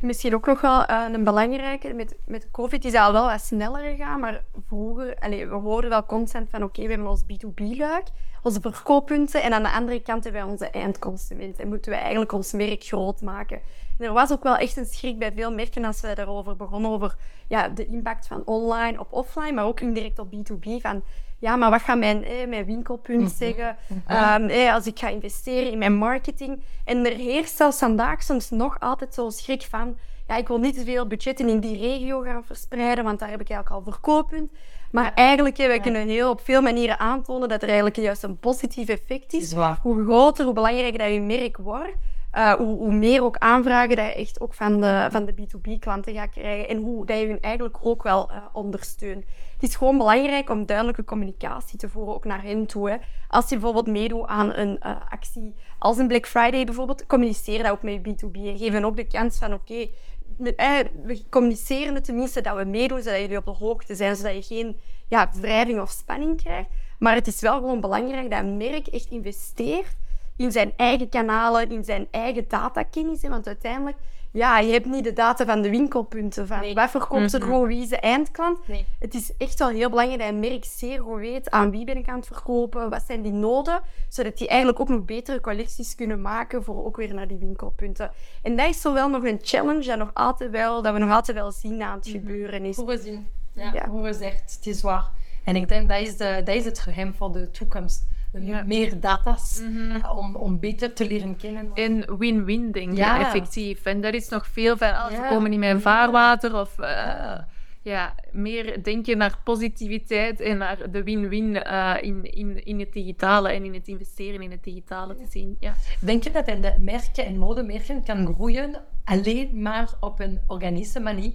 [0.00, 1.92] Misschien ook nog wel uh, een belangrijke.
[1.92, 6.06] Met, met COVID is dat al wel wat sneller gegaan, maar vroeger, we hoorden wel
[6.06, 8.06] constant van oké, we hebben ons B2B-luik,
[8.42, 12.32] onze verkooppunten en aan de andere kant hebben wij onze eindconsument en moeten we eigenlijk
[12.32, 13.60] ons merk groot maken.
[13.98, 17.14] Er was ook wel echt een schrik bij veel merken als we daarover begonnen, over
[17.48, 21.02] ja, de impact van online op offline, maar ook indirect op B2B, van
[21.38, 23.30] ja, maar wat gaat mijn, eh, mijn winkelpunt mhm.
[23.30, 26.62] zeggen um, eh, als ik ga investeren in mijn marketing?
[26.84, 29.96] En er heerst zelfs vandaag soms nog altijd zo'n schrik van,
[30.28, 33.40] ja, ik wil niet te veel budgetten in die regio gaan verspreiden, want daar heb
[33.40, 34.50] ik eigenlijk al verkooppunt.
[34.90, 38.88] Maar eigenlijk, we kunnen heel op veel manieren aantonen dat er eigenlijk juist een positief
[38.88, 39.52] effect is.
[39.82, 41.94] Hoe groter, hoe belangrijker dat je merk wordt.
[42.36, 46.30] Uh, hoe, meer ook aanvragen dat je echt ook van de, van de B2B-klanten gaat
[46.30, 46.68] krijgen.
[46.68, 49.24] En hoe dat je hun eigenlijk ook wel uh, ondersteunt.
[49.52, 53.00] Het is gewoon belangrijk om duidelijke communicatie te voeren, ook naar hen toe.
[53.28, 57.72] Als je bijvoorbeeld meedoet aan een uh, actie als een Black Friday bijvoorbeeld, communiceer dat
[57.72, 58.46] ook met je B2B.
[58.46, 59.88] En geef hen ook de kans van, oké,
[60.36, 64.54] we communiceren het tenminste dat we meedoen, zodat jullie op de hoogte zijn, zodat je
[64.54, 64.76] geen
[65.08, 66.68] ja, wrijving of spanning krijgt.
[66.98, 69.96] Maar het is wel gewoon belangrijk dat merk echt investeert
[70.42, 73.20] in zijn eigen kanalen, in zijn eigen datakennis.
[73.22, 73.96] Want uiteindelijk
[74.30, 76.46] ja, je hebt niet de data van de winkelpunten.
[76.46, 76.74] Van Nee.
[76.74, 77.48] wat verkoopt er Mhm.
[77.48, 78.68] gewoon, wie is de eindklant.
[78.68, 78.86] Nee.
[78.98, 81.96] Het is echt wel heel belangrijk dat een merk zeer goed weet aan wie ben
[81.96, 85.94] ik aan het verkopen, wat zijn die noden, zodat die eigenlijk ook nog betere collecties
[85.94, 88.10] kunnen maken voor ook weer naar die winkelpunten.
[88.42, 91.10] En dat is zo wel nog een challenge dat, nog altijd wel, dat we nog
[91.10, 92.76] altijd wel zien aan het gebeuren is.
[92.76, 93.26] Hoe we zien.
[93.54, 93.88] Ja, Ja.
[93.88, 95.10] hoe we zegt, het is waar.
[95.44, 98.06] En ik denk dat is, de, dat is het geheim voor de toekomst.
[98.40, 98.62] Ja.
[98.62, 100.06] Meer data's Mhm.
[100.16, 101.70] om, om beter te leren kennen.
[101.74, 103.20] En win-win, denk ik, Ja.
[103.20, 103.84] effectief.
[103.84, 105.28] En dat is nog veel van, ze Ja.
[105.28, 106.54] komen niet met vaarwater.
[106.60, 107.38] Of eh,
[107.82, 113.48] ja, meer denken naar positiviteit en naar de win-win eh, in, in, in het digitale
[113.52, 115.56] en in het investeren in het digitale te zien.
[115.60, 115.74] Ja.
[116.00, 121.00] Denk je dat een de merken en modemerken kan groeien alleen maar op een organische
[121.00, 121.32] manier,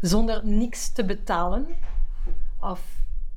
[0.00, 1.66] zonder niks te betalen?
[2.60, 2.80] Of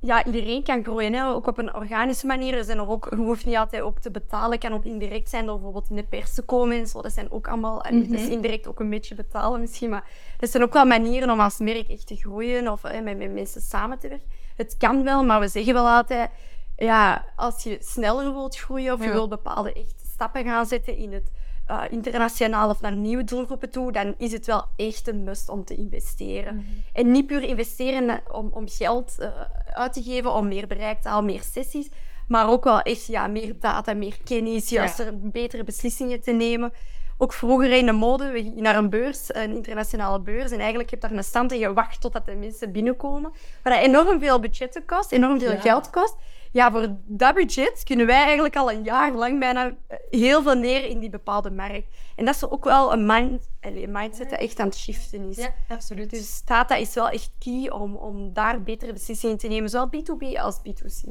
[0.01, 1.27] Ja, iedereen kan groeien, hè?
[1.27, 2.53] ook op een organische manier.
[2.57, 5.45] Er zijn er ook, je hoeft niet altijd ook te betalen, kan ook indirect zijn
[5.45, 7.01] door bijvoorbeeld in de pers te komen en zo.
[7.01, 8.13] Dat zijn ook allemaal, en Mhm.
[8.31, 10.03] indirect ook een beetje betalen misschien, maar
[10.37, 13.33] dat zijn ook wel manieren om als merk echt te groeien of hè, met, met
[13.33, 14.27] mensen samen te werken.
[14.55, 16.29] Het kan wel, maar we zeggen wel altijd,
[16.77, 19.11] ja, als je sneller wilt groeien of je Ja.
[19.13, 21.31] wilt bepaalde echt stappen gaan zetten in het
[21.71, 25.65] uh, internationaal of naar nieuwe doelgroepen toe, dan is het wel echt een must om
[25.65, 26.65] te investeren.
[26.93, 29.27] En niet puur investeren om, om geld uh,
[29.73, 31.89] uit te geven, om meer bereik te halen, meer sessies,
[32.27, 36.73] maar ook wel echt ja, meer data, meer kennis, juist er betere beslissingen te nemen.
[37.19, 40.89] Ook vroeger in de mode, we gingen naar een beurs, een internationale beurs, en eigenlijk
[40.89, 43.31] heb je daar een stand en je wacht totdat de mensen binnenkomen.
[43.63, 45.59] Dat enorm veel budgetten kost, enorm veel Ja.
[45.59, 46.15] geld kost.
[46.51, 50.55] Ja, voor dat budget kunnen wij eigenlijk al een jaar lang bijna eh, heel veel
[50.55, 51.87] neer in die bepaalde markt.
[52.15, 55.37] En dat is ook wel een, mind, een mindset dat echt aan het shiften is.
[55.37, 56.09] ja, absoluut.
[56.09, 60.39] Dus data is wel echt key om, om daar betere beslissingen te nemen, zowel B2B
[60.39, 61.09] als B2C.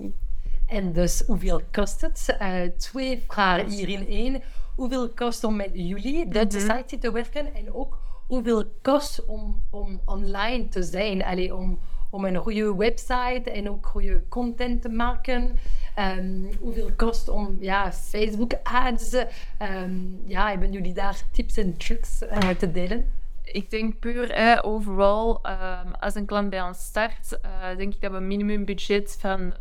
[0.66, 2.36] En dus hoeveel kost het?
[2.38, 4.42] Eh, twee vragen hier in één.
[4.76, 7.54] Hoeveel kost om met jullie, de Society, te werken?
[7.54, 11.24] En ook hoeveel kost om, om online te zijn?
[11.24, 11.78] Allee, om,
[12.16, 15.58] om een goede website en ook goede content te maken.
[15.94, 19.12] Ehm, hoeveel kost om ja, Facebook ads?
[19.58, 19.92] Ehm,
[20.24, 23.04] ja, hebben jullie daar tips en tricks eh, te delen?
[23.42, 28.00] Ik denk puur hè, overal, ehm, als een klant bij ons start, eh, denk ik
[28.00, 29.54] dat we een minimumbudget van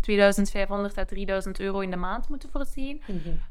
[0.00, 3.02] 2500 à 3000 euro in de maand moeten voorzien.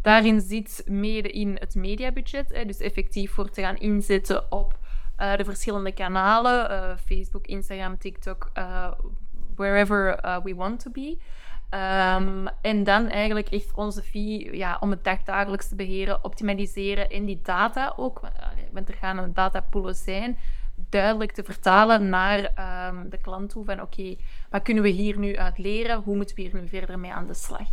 [0.02, 4.80] Daarin zit mede in het mediabudget, hè, dus effectief voor te gaan inzetten op
[5.22, 8.92] eh, de verschillende kanalen, eh, Facebook, Instagram, TikTok, eh,
[9.56, 11.18] wherever we want to be.
[11.70, 17.26] Ehm, en dan eigenlijk echt onze fee ja, om het dagdagelijks te beheren, optimaliseren en
[17.26, 18.22] die data ook,
[18.72, 20.38] want er gaan een datapoolen zijn,
[20.90, 24.16] duidelijk te vertalen naar ehm, de klant toe van oké,
[24.50, 26.02] wat kunnen we hier nu uit leren?
[26.02, 27.68] Hoe moeten we hier nu verder mee aan de slag?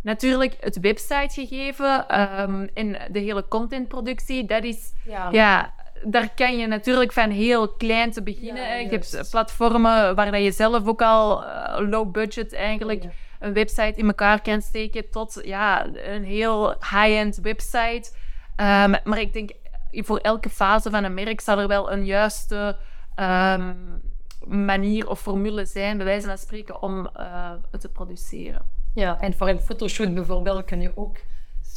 [0.00, 5.28] Natuurlijk het websitegegeven ehm en de hele contentproductie, dat is Ja.
[5.30, 8.62] ja, daar kan je natuurlijk van heel klein te beginnen.
[8.62, 9.30] Ja, je hebt juist.
[9.30, 13.10] platformen waar dat je zelf ook al eh, low budget eigenlijk Ja.
[13.38, 18.12] een website in elkaar kan steken tot ja, een heel high-end website.
[18.56, 19.50] Ehm, maar ik denk
[19.92, 22.76] voor elke fase van een merk zal er wel een juiste
[23.14, 23.74] ehm,
[24.46, 28.62] manier of formule zijn, bij wijze van spreken, om eh, het te produceren.
[28.94, 31.16] Ja, en voor een fotoshoot bijvoorbeeld kun je ook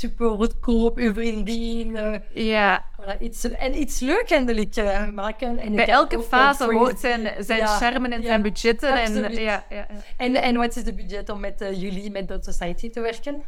[0.03, 5.57] super goedkoop je vriendin eh, Ja, voilà, iets, en iets leuk eindelijk eh, maken.
[5.57, 8.93] En bij elke fase hoort zijn, zijn Ja, charme en ja, zijn budgetten.
[8.93, 9.37] En, absoluut.
[9.37, 9.87] ja, ja, ja.
[10.17, 13.43] En, en wat is de budget om met eh, jullie, met de Society te werken?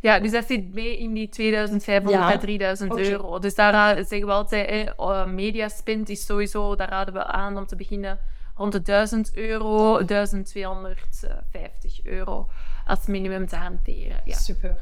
[0.00, 2.32] Ja, dus dat zit mee in die 2500 Ja.
[2.32, 3.00] à 3000 Oké.
[3.00, 3.38] euro.
[3.38, 7.66] Dus daar zeggen we altijd, hè, uh, mediaspend is sowieso, daar raden we aan om
[7.66, 8.18] te beginnen
[8.56, 12.48] rond de 1000 euro, 1250 euro
[12.86, 14.20] als minimum te hanteren.
[14.24, 14.34] Ja.
[14.34, 14.76] Super.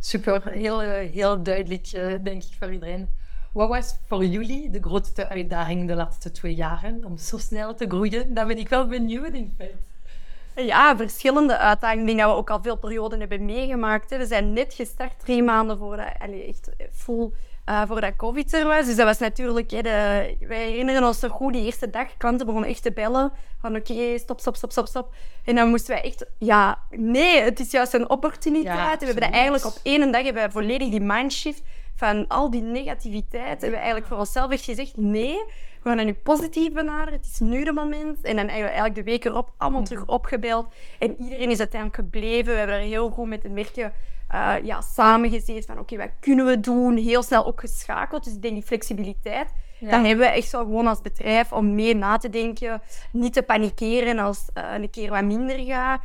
[0.00, 0.48] Super.
[0.48, 3.08] Heel, eh, heel duidelijk, eh, denk ik, voor iedereen.
[3.52, 7.86] Wat was voor jullie de grootste uitdaging de laatste twee jaren om zo snel te
[7.88, 8.34] groeien?
[8.34, 9.76] Daar ben ik wel benieuwd in feite.
[10.66, 12.08] Ja, verschillende uitdagingen.
[12.08, 14.16] Ik dat we ook al veel perioden hebben meegemaakt.
[14.16, 17.30] We zijn net gestart, drie maanden voordat, allee, echt full,
[17.68, 18.86] eh, voordat COVID er was.
[18.86, 19.70] Dus dat was natuurlijk...
[19.70, 23.32] Hè, de, wij herinneren ons nog goed, die eerste dag, klanten begonnen echt te bellen.
[23.60, 25.14] Van oké, stop, stop, stop, stop, stop.
[25.44, 26.26] En dan moesten wij echt...
[26.38, 28.76] Ja, nee, het is juist een opportuniteit.
[28.76, 31.62] Ja, we hebben dat eigenlijk op één dag hebben we volledig die mindshift
[31.94, 33.48] van al die negativiteit.
[33.48, 35.36] Hebben we eigenlijk voor onszelf echt gezegd, nee,
[35.82, 37.12] we gaan dat nu positief benaderen.
[37.12, 38.20] Het is nu de moment.
[38.20, 40.66] En dan eigenlijk eigenlijk de week erop allemaal terug opgebeld.
[40.98, 42.52] En iedereen is uiteindelijk gebleven.
[42.52, 43.92] We hebben er heel goed met de merken
[44.34, 46.96] uh, ja, samengezeten van oké, wat kunnen we doen?
[46.96, 48.24] Heel snel ook geschakeld.
[48.24, 49.48] Dus ik denk die flexibiliteit.
[49.78, 49.90] Ja.
[49.90, 52.82] Dan hebben we echt zo gewoon als bedrijf om mee na te denken.
[53.12, 56.00] Niet te panikeren als uh, een keer wat minder gaat.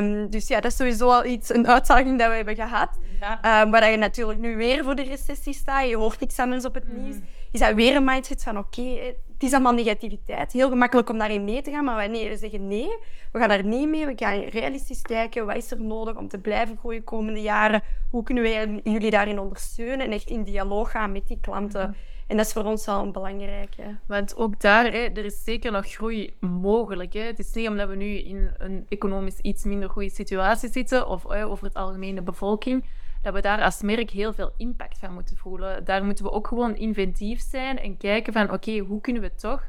[0.00, 2.88] Um, dus ja, dat is sowieso al iets, een uitdaging dat we hebben gehad.
[3.20, 3.62] Ja.
[3.62, 5.88] Um, waar je natuurlijk nu weer voor de recessie staat.
[5.88, 7.16] Je hoort niks anders op het nieuws.
[7.50, 10.52] is dat weer een mindset van oké, het is allemaal negativiteit.
[10.52, 12.88] Heel gemakkelijk om daarin mee te gaan, maar wij zeggen nee,
[13.32, 14.06] we gaan daar niet mee.
[14.06, 17.82] We gaan realistisch kijken, wat is er nodig om te blijven groeien de komende jaren?
[18.10, 20.06] Hoe kunnen wij jullie daarin ondersteunen?
[20.06, 21.96] En echt in dialoog gaan met die klanten.
[22.26, 23.82] En dat is voor ons wel een belangrijke.
[24.06, 27.12] Want ook daar, hè, er is zeker nog groei mogelijk.
[27.12, 31.26] Het is niet omdat we nu in een economisch iets minder goede situatie zitten, of
[31.26, 32.84] over het algemene bevolking,
[33.24, 35.84] dat we daar als merk heel veel impact van moeten voelen.
[35.84, 39.62] Daar moeten we ook gewoon inventief zijn en kijken van oké, hoe kunnen we toch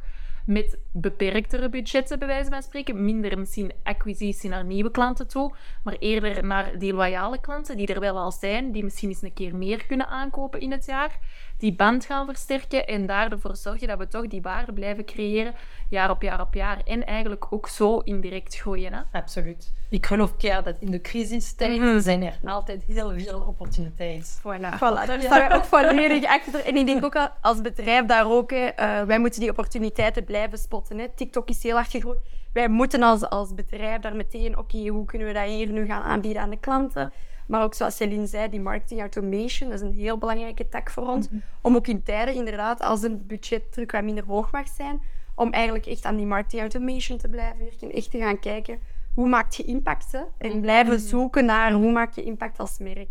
[0.45, 3.05] met beperktere budgetten, bij wijze van spreken.
[3.05, 7.99] Minder misschien acquisitie naar nieuwe klanten toe, maar eerder naar die loyale klanten die er
[7.99, 11.19] wel al zijn, die misschien eens een keer meer kunnen aankopen in het jaar
[11.57, 15.53] die band gaan versterken en daarvoor zorgen dat we toch die waarde blijven creëren,
[15.89, 16.81] jaar op jaar op jaar.
[16.85, 18.93] En eigenlijk ook zo indirect groeien.
[18.93, 19.01] Hè?
[19.11, 19.73] Absoluut.
[19.89, 24.27] Ik geloof keer dat in de crisistijd mm zijn er altijd heel veel opportuniteiten.
[24.39, 24.75] Voilà.
[24.75, 26.65] voilà daar staan we ook volledig achter.
[26.65, 28.67] En ik denk ook als bedrijf daar ook, uh,
[29.01, 30.97] wij moeten die opportuniteiten blijven spotten.
[30.97, 31.07] Hè.
[31.15, 32.19] TikTok is heel erg gegroeid.
[32.53, 36.01] Wij moeten als, als bedrijf daar meteen, oké, hoe kunnen we dat hier nu gaan
[36.01, 37.11] aanbieden aan de klanten?
[37.45, 41.07] Maar ook zoals Celine zei, die marketing automation dat is een heel belangrijke tak voor
[41.07, 41.29] ons.
[41.29, 41.39] Mhm.
[41.61, 45.01] Om ook in tijden, inderdaad, als een budget terug wat minder hoog mag zijn,
[45.35, 47.91] om eigenlijk echt aan die marketing automation te blijven werken.
[47.91, 48.79] Echt te gaan kijken,
[49.13, 50.11] hoe maak je impact?
[50.11, 50.21] Hè?
[50.37, 50.61] En mhm.
[50.61, 53.09] blijven zoeken naar hoe maak je impact als merk.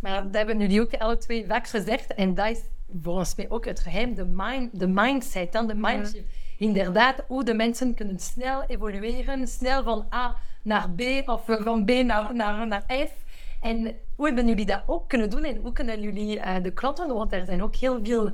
[0.00, 2.14] Maar dat hebben jullie ook alle twee vaak gezegd.
[2.14, 2.60] En dat is
[3.02, 6.24] volgens mij ook het geheim, de, mind, de mindset, dan de mindset.
[6.58, 11.90] Inderdaad, hoe de mensen kunnen snel evolueren, snel van A naar B of van B
[11.90, 13.23] naar, naar, naar F.
[13.64, 17.14] En hoe hebben jullie dat ook kunnen doen en hoe kunnen jullie uh, de klanten,
[17.14, 18.30] want er zijn ook heel veel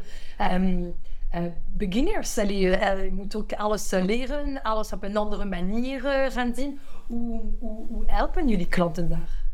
[0.53, 0.95] um,
[1.35, 1.43] uh,
[1.77, 2.39] beginners.
[2.39, 6.81] Allee, uh, je moet ook alles leren, alles op een andere manier gaan zien.
[7.07, 9.45] Hoe, hoe, hoe, helpen jullie klanten daar?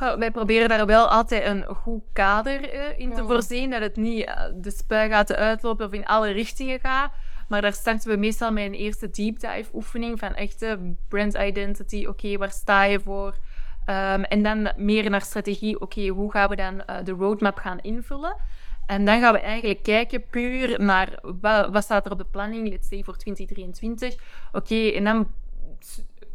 [0.00, 4.34] Oh, wij proberen daar wel altijd een goed kader in te voorzien, dat het niet
[4.54, 7.12] de spuigaten uitlopen of in alle richtingen gaat.
[7.48, 12.06] Maar daar starten we meestal met een eerste deep dive oefening van echte brand identity.
[12.06, 13.38] Oké, waar sta je voor?
[13.88, 15.80] Um, en dan meer naar strategie.
[15.80, 18.36] Oké, hoe gaan we dan uh, de roadmap gaan invullen?
[18.86, 21.18] En dan gaan we eigenlijk kijken puur naar
[21.70, 24.14] wat, staat er op de planning, let's say voor 2023.
[24.52, 25.28] Oké, en dan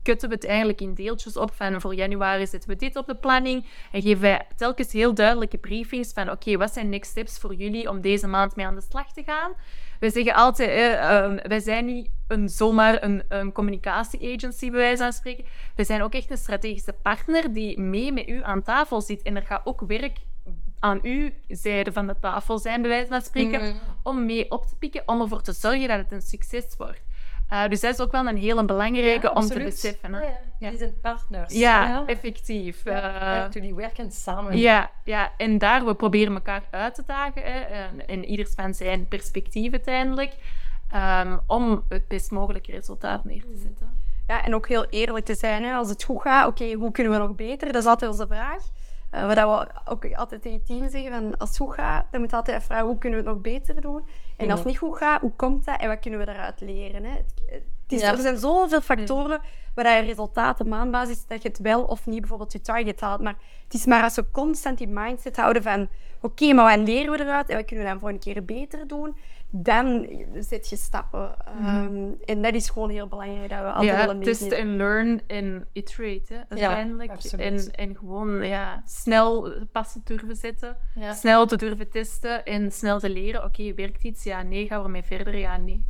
[0.03, 3.15] kutten we het eigenlijk in deeltjes op van voor januari zetten we dit op de
[3.15, 7.53] planning en geven wij telkens heel duidelijke briefings van oké, wat zijn next steps voor
[7.53, 9.53] jullie om deze maand mee aan de slag te gaan.
[9.99, 15.13] Wij zeggen altijd, eh, wij zijn niet een, zomaar een, een communicatie-agency, bij wijze van
[15.13, 15.45] spreken.
[15.75, 19.21] We zijn ook echt een strategische partner die mee met u aan tafel zit.
[19.21, 20.17] En er gaat ook werk
[20.79, 23.79] aan uw zijde van de tafel zijn, bij wijze van spreken, mm.
[24.03, 27.01] om mee op te pikken, om ervoor te zorgen dat het een succes wordt.
[27.51, 30.13] Uh, dus dat is ook wel een hele belangrijke om te beseffen.
[30.13, 30.21] Hè?
[30.21, 30.69] Ja, ja.
[30.69, 31.53] Die zijn partners.
[31.53, 32.83] Ja, effectief.
[32.83, 34.57] Ja, uh, jullie werken samen.
[34.57, 37.41] Ja, ja, en daar, we proberen elkaar uit te dagen.
[37.41, 40.33] Hè, en, en ieders van zijn perspectief uiteindelijk.
[40.95, 43.91] Um, om het best mogelijke resultaat neer te zetten.
[44.27, 45.63] Ja, en ook heel eerlijk te zijn.
[45.63, 45.73] Hè.
[45.73, 47.71] Als het goed gaat, oké, hoe kunnen we nog beter?
[47.71, 48.63] Dat is altijd onze vraag.
[49.11, 52.21] Uh, wat we ook altijd tegen het team zeggen, van als het goed gaat, dan
[52.21, 54.05] moet je altijd vragen, hoe kunnen we het nog beter doen?
[54.37, 57.03] En als het niet goed gaat, hoe komt dat en wat kunnen we daaruit leren?
[57.03, 57.09] Hè?
[57.09, 59.41] Het, het is, Er zijn zoveel factoren
[59.75, 63.21] waar je resultaten maandbasis dat je het wel of niet bijvoorbeeld je target haalt.
[63.21, 65.89] Maar het is maar als we constant die mindset houden van
[66.21, 68.87] oké, maar wat leren we eruit en wat kunnen we dan voor een keer beter
[68.87, 69.17] doen?
[69.55, 70.07] Dan
[70.39, 71.35] zet je stappen.
[71.65, 75.67] Um, en dat is gewoon heel belangrijk dat we altijd ja, test en learn en
[75.73, 77.23] iterate, uiteindelijk.
[77.23, 80.77] en, en gewoon ja, snel passen durven zetten,
[81.13, 83.43] snel te durven testen en snel te leren.
[83.43, 84.23] Oké, werkt iets?
[84.23, 84.67] Ja, nee.
[84.67, 85.37] Gaan we mee verder?
[85.37, 85.85] Ja, nee.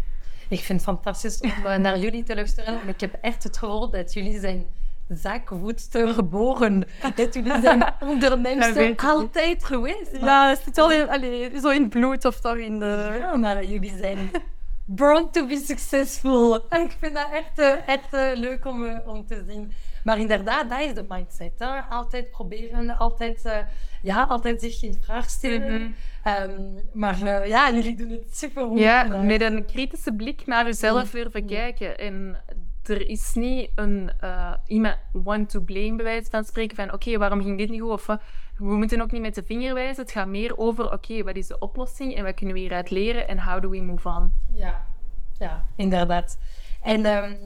[0.50, 2.88] Ik vind het fantastisch om eh, naar jullie te luisteren.
[2.88, 4.66] Ik heb echt het gevoel dat jullie zijn
[5.08, 6.88] zakvoedster geboren.
[7.16, 10.18] Dat jullie zijn ondernemers altijd geweest.
[10.22, 13.16] Ja, het zit al in, allez, zo in bloed of toch in de...
[13.20, 14.32] Ja, maar jullie zijn
[14.86, 16.56] born to be successful.
[16.56, 19.72] Ik vind dat echt, eh, echt uh, leuk om, uh, om te zien.
[20.04, 21.52] Maar inderdaad, dat is de mindset.
[21.58, 21.80] Hè?
[21.80, 23.58] Altijd proberen, altijd, uh,
[24.02, 25.82] ja, altijd zich in vraag stellen.
[25.82, 26.52] Mm -hmm.
[26.52, 28.80] um, maar ja, jullie doen het super goed.
[28.80, 31.98] Ja, met een kritische blik naar jezelf durven kijken.
[31.98, 32.38] En
[32.84, 37.18] er is niet een uh, iemand one to blame bij wijze van spreken van oké,
[37.18, 37.90] waarom ging dit niet goed?
[37.90, 38.16] Of uh,
[38.58, 40.04] we moeten ook niet met de vinger wijzen.
[40.04, 43.28] Het gaat meer over oké, wat is de oplossing en wat kunnen we hieruit leren
[43.28, 44.34] en how do we move on?
[44.54, 44.86] Ja,
[45.40, 46.38] ja inderdaad.
[46.82, 47.38] En um,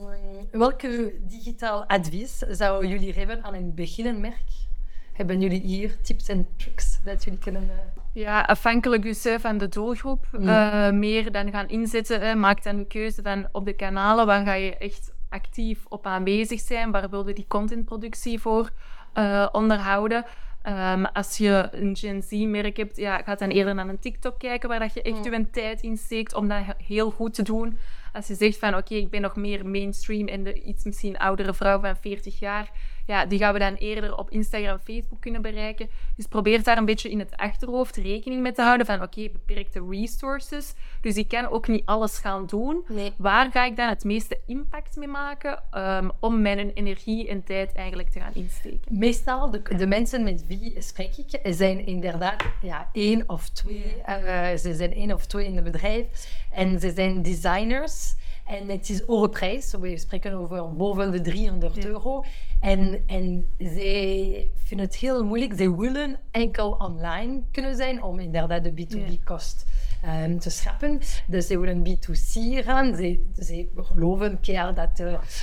[0.51, 4.65] welke digitaal advies zouden jullie geven aan een beginnend merk?
[5.13, 7.63] Hebben jullie hier tips en tricks dat jullie kunnen...
[7.63, 7.69] Uh...
[8.11, 10.27] Ja, afhankelijk dus van de doelgroep.
[10.31, 10.47] Mm.
[10.47, 12.39] Uh, meer dan gaan inzetten.
[12.39, 16.59] Maak dan een keuze van op de kanalen waar ga je echt actief op aanwezig
[16.59, 16.91] zijn.
[16.91, 18.69] Waar wilde die contentproductie voor
[19.13, 20.25] uh, onderhouden?
[20.61, 24.69] Ehm, als je een Gen Z-merk hebt, ja, ga dan eerder naar een TikTok kijken
[24.69, 27.77] waar dat je echt je tijd in steekt om dat he- heel goed te doen.
[28.13, 31.53] Als je zegt van oké, ik ben nog meer mainstream en de iets misschien oudere
[31.53, 32.71] vrouw van 40 jaar,
[33.07, 35.89] ja, die gaan we dan eerder op Instagram, Facebook kunnen bereiken.
[36.15, 39.85] Dus probeer daar een beetje in het achterhoofd rekening mee te houden van oké, beperkte
[39.89, 40.73] resources.
[41.01, 42.83] Dus ik kan ook niet alles gaan doen.
[42.87, 43.13] Nee.
[43.17, 47.73] Waar ga ik dan het meeste impact mee maken ehm, om mijn energie en tijd
[47.73, 48.97] eigenlijk te gaan insteken?
[48.97, 54.01] Meestal, de, de mensen met wie spreek ik, zijn inderdaad ja, één of twee.
[54.05, 56.05] eh, ze zijn één of twee in het bedrijf.
[56.51, 58.15] En ze zijn designers.
[58.45, 59.73] En het is hoge prijs.
[59.79, 61.85] We spreken over boven de 300 Ja.
[61.85, 62.23] euro.
[62.59, 65.53] En, en zij vinden het heel moeilijk.
[65.55, 69.65] Zij willen enkel online kunnen zijn om inderdaad de B2B-kost
[70.01, 70.99] ehm, te schrappen.
[71.27, 72.95] Dus ze willen B2C gaan.
[72.95, 74.99] Ze, ze geloven een keer dat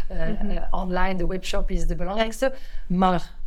[0.08, 2.54] eh, online, de webshop is de belangrijkste.
[2.86, 3.42] Maar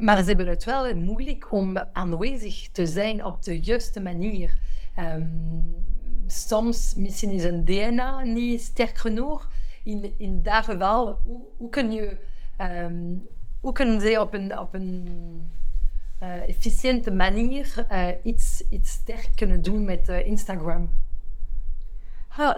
[0.00, 4.58] maar ze hebben het wel moeilijk om aanwezig te zijn op de juiste manier.
[4.94, 5.26] Ehm,
[6.26, 9.48] soms misschien is een DNA niet sterk genoeg.
[9.84, 12.16] In, in dat geval, hoe, hoe kun je,
[12.60, 13.14] ehm,
[13.60, 15.08] hoe kunnen ze op een, op een
[16.18, 20.90] eh, efficiënte manier eh, iets, iets sterk kunnen doen met eh, Instagram?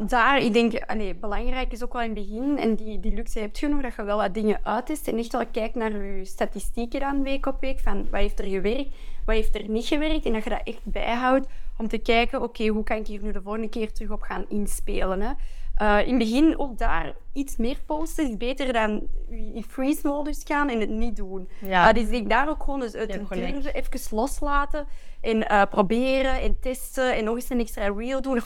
[0.06, 3.38] Daar, ik denk, allee, belangrijk is ook wel in het begin, en die, die luxe
[3.38, 6.24] heb je nog, dat je wel wat dingen uittest en echt wel kijkt naar je
[6.24, 8.94] statistieken dan week op week, van wat heeft er gewerkt,
[9.24, 11.46] wat heeft er niet gewerkt, en dat je dat echt bijhoudt
[11.78, 14.44] om te kijken, oké, hoe kan ik hier nu de volgende keer terug op gaan
[14.48, 15.20] inspelen.
[15.20, 15.32] Hè?
[15.76, 19.02] Eh, in het begin ook daar iets meer posten is beter dan
[19.54, 21.48] in freeze-modus gaan en het niet doen.
[21.60, 21.88] Ja.
[21.88, 23.52] Ah, dus ik daar ook gewoon dus gelijk.
[23.52, 24.86] durven even loslaten
[25.20, 28.40] en eh, proberen en testen en nog eens een extra reel doen.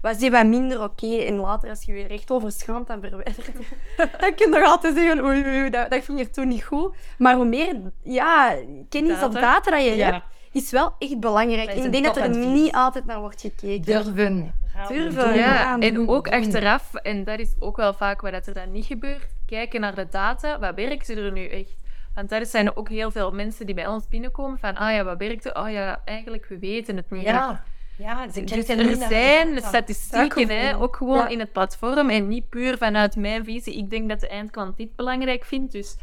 [0.00, 3.46] Wat is wat minder oké en later als je je recht over schaamt dan verwijdert.
[4.20, 6.64] dan kun je nog altijd zeggen, oei, oei, oei, dat, dat ging er toen niet
[6.64, 6.94] goed.
[7.18, 8.54] Maar hoe meer ja,
[8.88, 9.40] kennis of Data.
[9.40, 10.12] data dat je Ja.
[10.12, 11.68] hebt, is wel echt belangrijk.
[11.68, 13.82] En ik een denk dat er niet altijd naar wordt gekeken.
[13.82, 14.54] Durven.
[14.88, 15.24] Durven.
[15.24, 15.34] Doen.
[15.34, 19.26] Ja, en ook achteraf, en dat is ook wel vaak wat er dan niet gebeurt,
[19.46, 20.58] kijken naar de data.
[20.58, 21.74] Wat werkt er nu echt?
[22.14, 25.18] Want daar zijn ook heel veel mensen die bij ons binnenkomen van, ah ja, wat
[25.18, 25.56] werkt er?
[25.56, 27.22] Oh ja, eigenlijk, we weten het niet.
[27.22, 27.64] Ja,
[27.96, 29.68] ja ze Dus er de zijn data.
[29.68, 31.28] statistieken, hè, ook gewoon Ja.
[31.28, 33.76] in het platform en niet puur vanuit mijn visie.
[33.76, 35.96] Ik denk dat de eindklant dit belangrijk vindt, dus...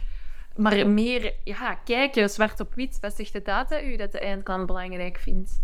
[0.56, 2.98] Maar meer, ja, kijken, zwart op wit.
[3.02, 5.62] Wat zegt de data u dat de eindklant belangrijk vindt?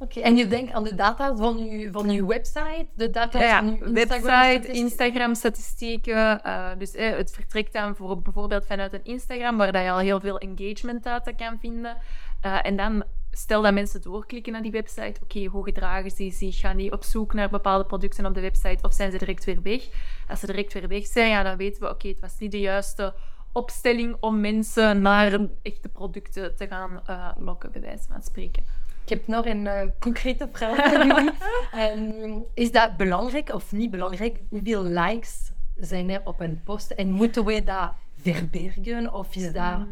[0.00, 3.58] Oké, En je denkt aan de data van je, van je website, de data Ja,
[3.58, 4.74] van je Instagram website, statistieken?
[4.74, 6.42] Instagram-statistieken.
[6.42, 9.98] eh, dus eh, het vertrekt dan voor, bijvoorbeeld vanuit een Instagram, waar dat je al
[9.98, 11.96] heel veel engagement data kan vinden.
[12.40, 16.58] Eh, en dan, stel dat mensen doorklikken naar die website, oké, hoe gedragen ze zich?
[16.58, 19.62] Gaan die op zoek naar bepaalde producten op de website of zijn ze direct weer
[19.62, 19.88] weg?
[20.28, 22.60] Als ze direct weer weg zijn, ja, dan weten we, oké, het was niet de
[22.60, 23.14] juiste
[23.52, 27.02] opstelling om mensen naar echte producten te gaan
[27.38, 28.77] lokken, bij wijze van spreken.
[29.08, 31.30] Ik heb nog een eh, concrete vraag aan jullie.
[31.72, 34.40] Ehm, is dat belangrijk of niet belangrijk?
[34.48, 36.90] Hoeveel likes zijn er op een post?
[36.90, 39.12] En moeten we dat verbergen?
[39.12, 39.86] Of is dat...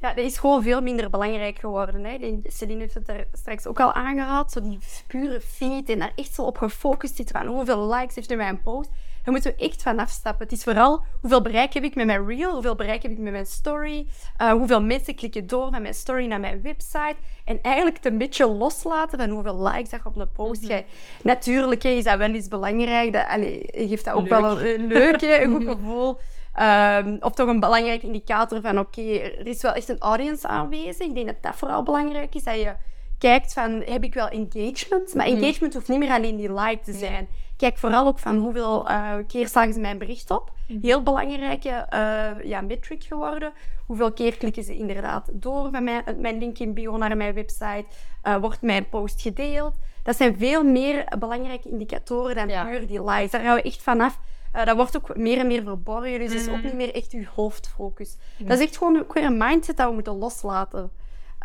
[0.00, 2.04] Ja, dat is gewoon veel minder belangrijk geworden.
[2.04, 2.40] Hè.
[2.44, 4.50] Celine heeft het er straks ook al aangehaald.
[4.50, 8.30] Zo die pure feed en daar echt zo op gefocust zitten van hoeveel likes heeft
[8.30, 8.90] er mijn post.
[9.22, 10.42] Daar moeten we echt van afstappen.
[10.46, 13.32] Het is vooral hoeveel bereik heb ik met mijn reel, hoeveel bereik heb ik met
[13.32, 14.06] mijn story,
[14.36, 17.16] eh, hoeveel mensen klikken door van mijn story naar mijn website.
[17.44, 20.88] En eigenlijk het een beetje loslaten van hoeveel likes dat je op een post krijgt.
[21.22, 23.12] Natuurlijk hè, is dat wel eens belangrijk.
[23.12, 26.18] Dat, allee, geeft dat ook wel een, een leuk, hè, een goed gevoel.
[26.54, 31.06] Ehm, of toch een belangrijke indicator van oké, er is wel echt een audience aanwezig.
[31.06, 32.44] Ik denk dat dat vooral belangrijk is.
[32.44, 32.72] Dat je
[33.20, 35.14] kijkt van, heb ik wel engagement?
[35.14, 37.28] Maar engagement hoeft niet meer alleen die like te zijn.
[37.56, 40.52] Kijk vooral ook van hoeveel eh, keer slagen ze mijn bericht op.
[40.82, 43.52] Heel belangrijke eh, ja, metric geworden.
[43.86, 47.84] Hoeveel keer klikken ze inderdaad door van mijn, mijn link in bio naar mijn website?
[48.22, 49.74] Eh, wordt mijn post gedeeld?
[50.02, 52.64] Dat zijn veel meer belangrijke indicatoren dan Ja.
[52.64, 53.30] puur die likes.
[53.30, 54.18] Daar gaan we echt vanaf.
[54.52, 57.12] Eh, dat wordt ook meer en meer verborgen, dus het is ook niet meer echt
[57.12, 58.16] uw hoofdfocus.
[58.38, 60.90] Dat is echt gewoon ook weer een mindset dat we moeten loslaten.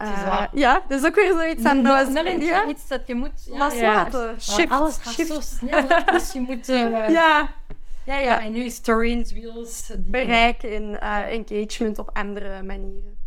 [0.02, 3.16] Is Eh, ja, dat is ook weer zoiets aan snel is ja, iets dat je
[3.16, 3.32] moet...
[3.46, 3.70] Ja,
[4.40, 5.34] Shift, alles gaat shift.
[5.34, 5.88] zo snel.
[6.12, 6.70] Dus je moet...
[6.70, 7.50] eh, Ja, ja,
[8.04, 8.42] ja, ja.
[8.42, 9.88] En nu stories, reels...
[9.88, 13.18] die- bereik en eh, engagement op andere manieren.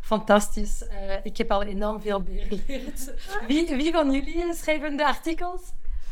[0.00, 0.86] Fantastisch.
[0.86, 3.12] Eh, ik heb al enorm veel geleerd.
[3.48, 5.60] Wie, wie van jullie schrijven de artikels?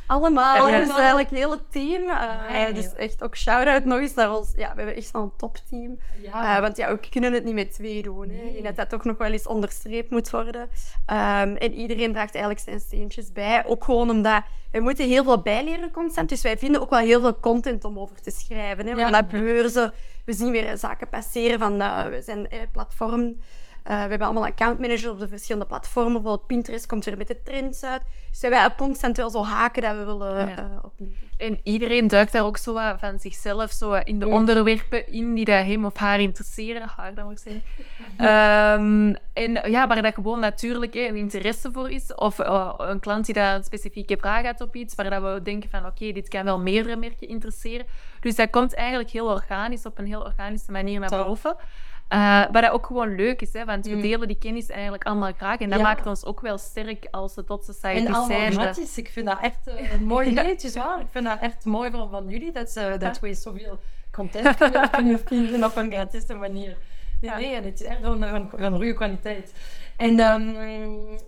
[0.07, 2.09] Allemaal, dus eigenlijk het hele team.
[2.09, 4.53] Eh, dus echt ook shout-out nog eens naar ons.
[4.57, 5.99] Ja, we hebben echt wel een topteam.
[6.23, 6.57] Ja.
[6.57, 8.31] Eh, want ja, we kunnen het niet met twee doen.
[8.31, 8.63] Hè.
[8.63, 10.69] Dat dat toch nog wel eens onderstreept moet worden.
[11.07, 13.67] Ehm, en iedereen draagt eigenlijk zijn steentjes bij.
[13.67, 14.43] Ook gewoon omdat
[14.75, 16.29] we moeten heel veel bijleren constant.
[16.29, 18.87] Dus wij vinden ook wel heel veel content om over te schrijven.
[18.87, 18.93] Hè.
[18.93, 19.11] Ja.
[19.11, 19.93] Dat beurzen,
[20.25, 23.37] we zien weer zaken passeren van eh, we zijn eh, platform.
[23.85, 26.13] We hebben allemaal accountmanagers op de verschillende platformen.
[26.13, 28.03] Bijvoorbeeld Pinterest komt weer met de trends uit.
[28.31, 30.57] Dus wij hebben constant wel zo haken dat we willen Ja.
[30.57, 31.09] eh, opnieuw.
[31.37, 35.45] En iedereen duikt daar ook zo wat van zichzelf zo in de onderwerpen in die
[35.45, 36.89] dat hem of haar interesseren.
[36.97, 37.63] Haar dan moet ik zeggen.
[38.17, 42.15] Ehm, en ja, waar dat gewoon natuurlijk hè, een interesse voor is.
[42.15, 45.41] Of eh, een klant die daar een specifieke vraag had op iets, waar dat we
[45.43, 47.87] denken van oké, dit kan wel meerdere merken interesseren.
[48.21, 51.57] Dus dat komt eigenlijk heel organisch, op een heel organische manier naar boven.
[52.09, 54.01] Eh wat dat ook gewoon leuk is, hè, want we Mm.
[54.03, 55.59] delen die kennis eigenlijk allemaal graag.
[55.59, 55.85] En dat Ja.
[55.85, 58.53] maakt ons ook wel sterk als de Tot Society En zijn.
[58.53, 58.99] gratis.
[58.99, 60.45] Ik vind dat echt eh, een mooi idee.
[60.49, 61.01] Het is waar.
[61.01, 63.79] Ik vind dat echt mooi van, van jullie dat, ze, dat we zoveel
[64.13, 64.57] content
[64.91, 66.77] kunnen, vinden op een gratis manier.
[67.21, 67.37] Nee, Ja.
[67.37, 69.53] nee, het is echt van, van, van goede kwaliteit.
[69.97, 70.57] En, ehm,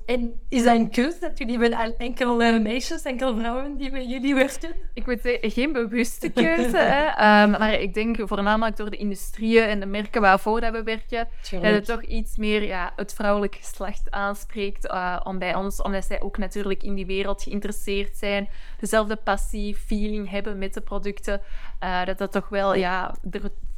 [0.07, 3.91] en is dat een keuze dat jullie wel al enkel eh, meisjes, enkel vrouwen die
[3.91, 4.75] bij jullie werken?
[4.95, 6.77] Ik moet zeggen, geen bewuste keuze.
[6.77, 7.05] hè.
[7.27, 11.29] Ehm, maar ik denk voornamelijk door de industrieën en de merken waarvoor dat we werken,
[11.51, 16.05] dat het toch iets meer ja, het vrouwelijk geslacht aanspreekt eh, om bij ons, omdat
[16.05, 18.49] zij ook natuurlijk in die wereld geïnteresseerd zijn,
[18.81, 21.41] dezelfde passie, feeling hebben met de producten,
[21.79, 23.15] eh, dat dat toch wel ja,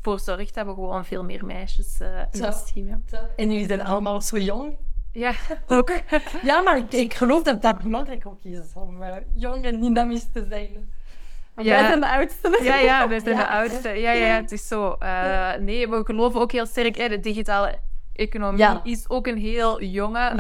[0.03, 3.31] ervoor zorgt dat we gewoon veel meer meisjes eh in ons team hebben.
[3.37, 4.77] En jullie zijn allemaal zo jong.
[5.13, 5.33] Ja,
[5.69, 5.91] Ook.
[6.43, 10.29] Ja, maar ik, ik geloof dat dat belangrijk ook is om eh, jong en dynamisch
[10.33, 10.97] te zijn.
[11.57, 11.65] Ja.
[11.65, 12.61] Wij zijn de oudste.
[12.63, 13.43] Ja, ja, we zijn Ja.
[13.43, 13.89] de oudste.
[13.89, 14.93] Ja, ja, het is zo.
[14.99, 17.79] Eh, nee, we geloven ook heel sterk, hè, de digitale
[18.13, 18.81] economie Ja.
[18.85, 20.35] is ook een heel jonge.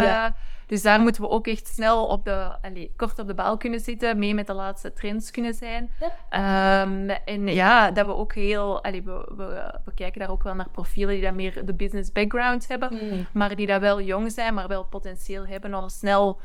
[0.69, 4.19] Dus daar moeten we ook echt snel op de, kort op de bal kunnen zitten,
[4.19, 5.91] mee met de laatste trends kunnen zijn.
[6.29, 9.03] Ehm, en ja, dat we ook heel, we,
[9.85, 13.27] we kijken daar ook wel naar profielen die dan meer de business background hebben, Mm.
[13.33, 16.41] maar die dat wel jong zijn, maar wel potentieel hebben om snel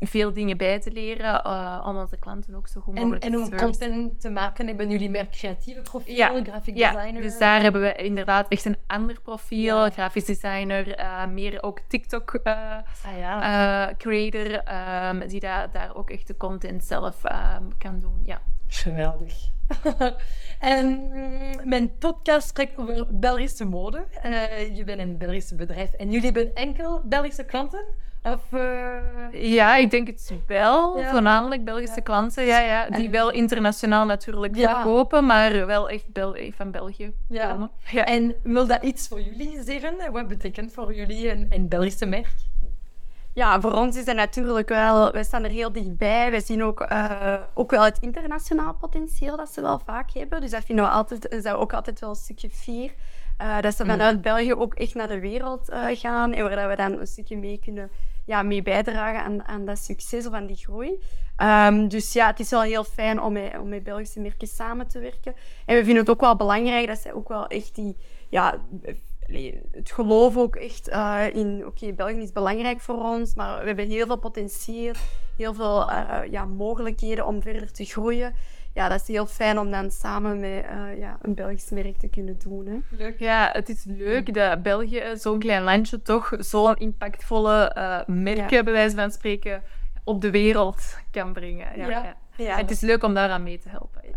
[0.00, 3.30] veel dingen bij te leren, eh, om onze klanten ook zo goed En, mogelijk en
[3.30, 7.22] te om content te maken hebben jullie meer creatieve profielen, Ja, graphic Ja, designer.
[7.22, 9.84] dus daar hebben we inderdaad echt een ander profiel.
[9.84, 9.90] Ja.
[9.90, 16.26] Grafisch designer, eh, meer ook TikTok eh, Ah creator, ehm, die da daar ook echt
[16.26, 18.22] de content zelf ehm, kan doen.
[18.24, 18.40] Ja.
[18.66, 19.48] geweldig.
[20.58, 24.04] en mm, mijn podcast spreekt over Belgische mode.
[24.74, 27.84] Je bent een Belgisch bedrijf en jullie hebben enkel Belgische klanten?
[28.22, 28.96] Of, eh,
[29.32, 30.98] ja, ik denk het wel.
[30.98, 31.10] Ja.
[31.10, 32.02] Voornamelijk Belgische Ja.
[32.02, 34.74] klanten, ja, ja, die En- wel internationaal natuurlijk Ja.
[34.74, 37.50] verkopen, maar wel echt Bel van België Ja.
[37.52, 37.70] komen.
[37.90, 38.04] Ja.
[38.04, 40.12] En wil dat iets voor jullie zeggen?
[40.12, 42.34] Wat betekent voor jullie een, een Belgische merk?
[43.32, 45.12] Ja, voor ons is dat natuurlijk wel...
[45.12, 46.30] Wij staan er heel dichtbij.
[46.30, 50.40] We zien ook, eh, ook wel het internationaal potentieel dat ze wel vaak hebben.
[50.40, 52.90] Dus dat vinden we altijd, is dat ook altijd wel een stukje fier.
[53.36, 56.32] Eh, dat ze vanuit België ook echt naar de wereld eh, gaan.
[56.32, 57.90] En waar dat we dan een stukje mee kunnen
[58.30, 61.00] ja, mee bijdragen aan, aan dat succes of aan die groei.
[61.36, 64.88] Ehm, dus ja, het is wel heel fijn om met, om met Belgische merken samen
[64.88, 65.34] te werken.
[65.66, 67.96] En we vinden het ook wel belangrijk dat zij ook wel echt die...
[68.28, 68.60] Ja,
[69.70, 71.66] het geloof ook echt eh, in...
[71.66, 74.92] Oké, België is belangrijk voor ons, maar we hebben heel veel potentieel,
[75.36, 78.34] heel veel eh, ja, mogelijkheden om verder te groeien.
[78.74, 82.08] Ja, dat is heel fijn om dan samen met eh, ja, een Belgisch merk te
[82.08, 82.66] kunnen doen.
[82.66, 82.96] Hè.
[82.96, 83.18] Leuk.
[83.18, 88.62] Ja, het is leuk dat België, zo'n klein landje, toch zo'n impactvolle eh merken, Ja.
[88.62, 89.62] bij wijze van spreken,
[90.04, 91.76] op de wereld kan brengen.
[91.76, 92.04] Ja, Ja.
[92.04, 92.16] ja.
[92.36, 94.00] Ja, Het is leuk om daaraan mee te helpen.
[94.04, 94.16] ja.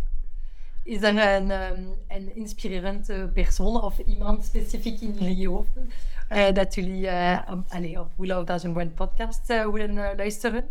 [0.84, 5.90] Is er een, ehm, een inspirerende persoon of iemand specifiek in jullie hoofden
[6.28, 10.66] eh, dat jullie eh, op, allee, op We Love Thousand One podcast willen luisteren?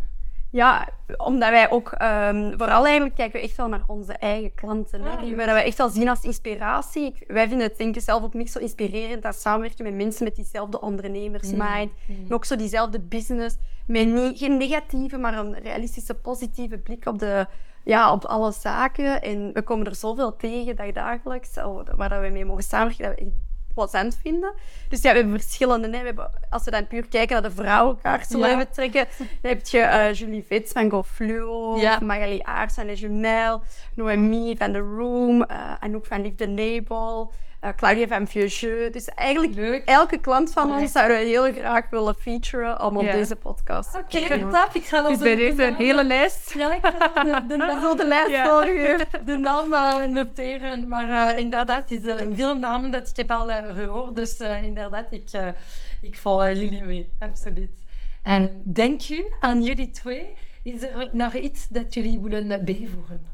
[0.55, 5.00] Ja, omdat wij ook ehm, vooral eigenlijk kijken we echt wel naar onze eigen klanten.
[5.05, 7.05] Ah, die wij dat wij echt wel zien als inspiratie.
[7.07, 10.24] Ik- wij vinden het denk ik zelf ook niet zo inspirerend dat samenwerken met mensen
[10.24, 11.90] met diezelfde ondernemersmind.
[12.07, 12.24] Mm.
[12.28, 13.57] En ook zo diezelfde business.
[13.86, 17.46] Met niet, geen negatieve, maar een realistische, positieve blik op, de,
[17.84, 19.22] ja, op alle zaken.
[19.22, 23.14] En we komen er zoveel tegen dagdagelijks, al- waar dat we mee mogen samenwerken, dat
[23.18, 23.34] we echt
[23.74, 24.52] plezant vinden.
[24.88, 25.86] Dus ja, we hebben verschillende.
[25.86, 25.98] Hè.
[25.98, 28.56] We hebben, als we dan puur kijken naar de vrouwenkaart, zullen Ja.
[28.56, 29.06] we even trekken.
[29.18, 31.98] Dan heb je eh, Julie Vits van GoFluo, Ja.
[32.02, 33.62] Magali Aars van Le Jumel,
[33.94, 37.32] Noemi van The Room, eh Anouk van Liefde Label,
[37.62, 38.60] eh, Claudia van Vieux.
[38.92, 39.84] Dus eigenlijk Leuk.
[39.84, 43.12] elke klant van ons zouden we heel graag willen featuren om op Ja.
[43.12, 44.50] deze podcast Oké, doen.
[44.50, 44.68] top.
[44.72, 46.54] Ik ga Dus bij deze de een hele lijst.
[46.54, 47.46] Ja, ik ga de,
[47.96, 48.44] de, lijst Ja.
[48.44, 49.06] volgen.
[49.26, 50.88] de naam eh, noteren.
[50.88, 54.16] Maar eh, inderdaad, het is eh, veel namen dat ik heb al eh, gehoord.
[54.16, 55.48] Dus eh, inderdaad, ik, eh,
[56.00, 57.12] ik volg jullie mee.
[57.18, 57.70] Absoluut.
[58.22, 60.34] En denk u aan jullie twee?
[60.62, 63.26] Is er nog iets dat jullie willen bijvoegen?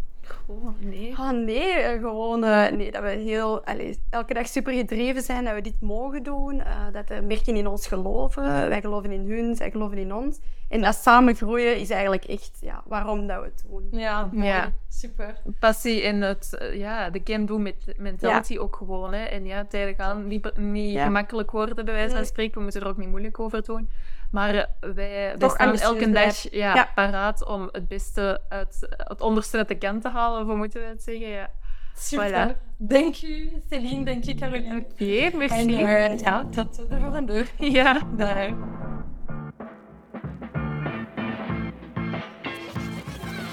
[0.46, 1.14] Oh, nee.
[1.16, 5.44] Ah, nee, eh, gewoon eh, nee, dat we heel, allee, elke dag super gedreven zijn
[5.44, 6.60] dat we dit mogen doen.
[6.60, 8.42] eh, dat de merken in ons geloven.
[8.68, 10.38] Wij geloven in hun, zij geloven in ons.
[10.68, 13.88] En dat samen groeien is eigenlijk echt ja, waarom dat we het doen.
[14.00, 14.46] Ja, mooi.
[14.46, 14.72] Ja.
[14.88, 15.36] super.
[15.58, 19.12] Passie in het, ja, de can-do met- mentality ook gewoon.
[19.12, 19.24] Hè.
[19.24, 21.04] En ja, tijden gaan niet, niet Ja.
[21.04, 22.54] gemakkelijk worden, bij wijze van spreken.
[22.56, 23.88] We moeten er ook niet moeilijk over doen.
[24.30, 24.64] Maar eh,
[24.94, 26.88] wij, wij staan elke dag ja, Ja.
[26.94, 30.80] paraat om het beste uit het onderste uit de kant te halen, of hoe moeten
[30.80, 31.28] we het zeggen?
[31.28, 31.50] Ja.
[31.96, 32.54] Super.
[32.54, 32.56] Voilà.
[32.76, 34.04] Dank u, Celine.
[34.04, 34.84] Dank u, Caroline.
[34.92, 35.74] Oké, En merci.
[35.74, 37.44] eh, ja, tot de volgende.
[37.58, 38.00] Ja.
[38.16, 38.48] Dag.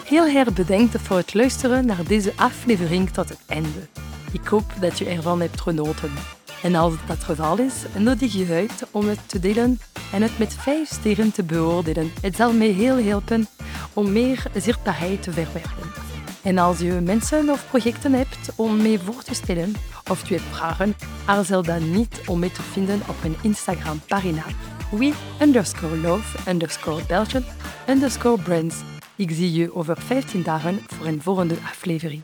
[0.05, 3.87] Heel erg bedankt voor het luisteren naar deze aflevering tot het einde.
[4.31, 6.11] Ik hoop dat je ervan hebt genoten.
[6.65, 9.79] En als dat geval is, nodig je uit om het te delen
[10.11, 12.11] en het met vijf sterren te beoordelen.
[12.21, 13.47] Het zal mij heel helpen
[13.93, 15.91] om meer zichtbaarheid te verwerven.
[16.43, 19.73] En als je mensen of projecten hebt om mee voor te stellen
[20.09, 20.95] of je hebt vragen,
[21.25, 24.43] aarzel dan niet om mee te vinden op mijn Instagram-pagina
[24.91, 27.43] we underscore love underscore Belgian
[27.89, 28.75] underscore brands.
[29.15, 32.23] Ik zie je over 15 dagen voor een volgende aflevering.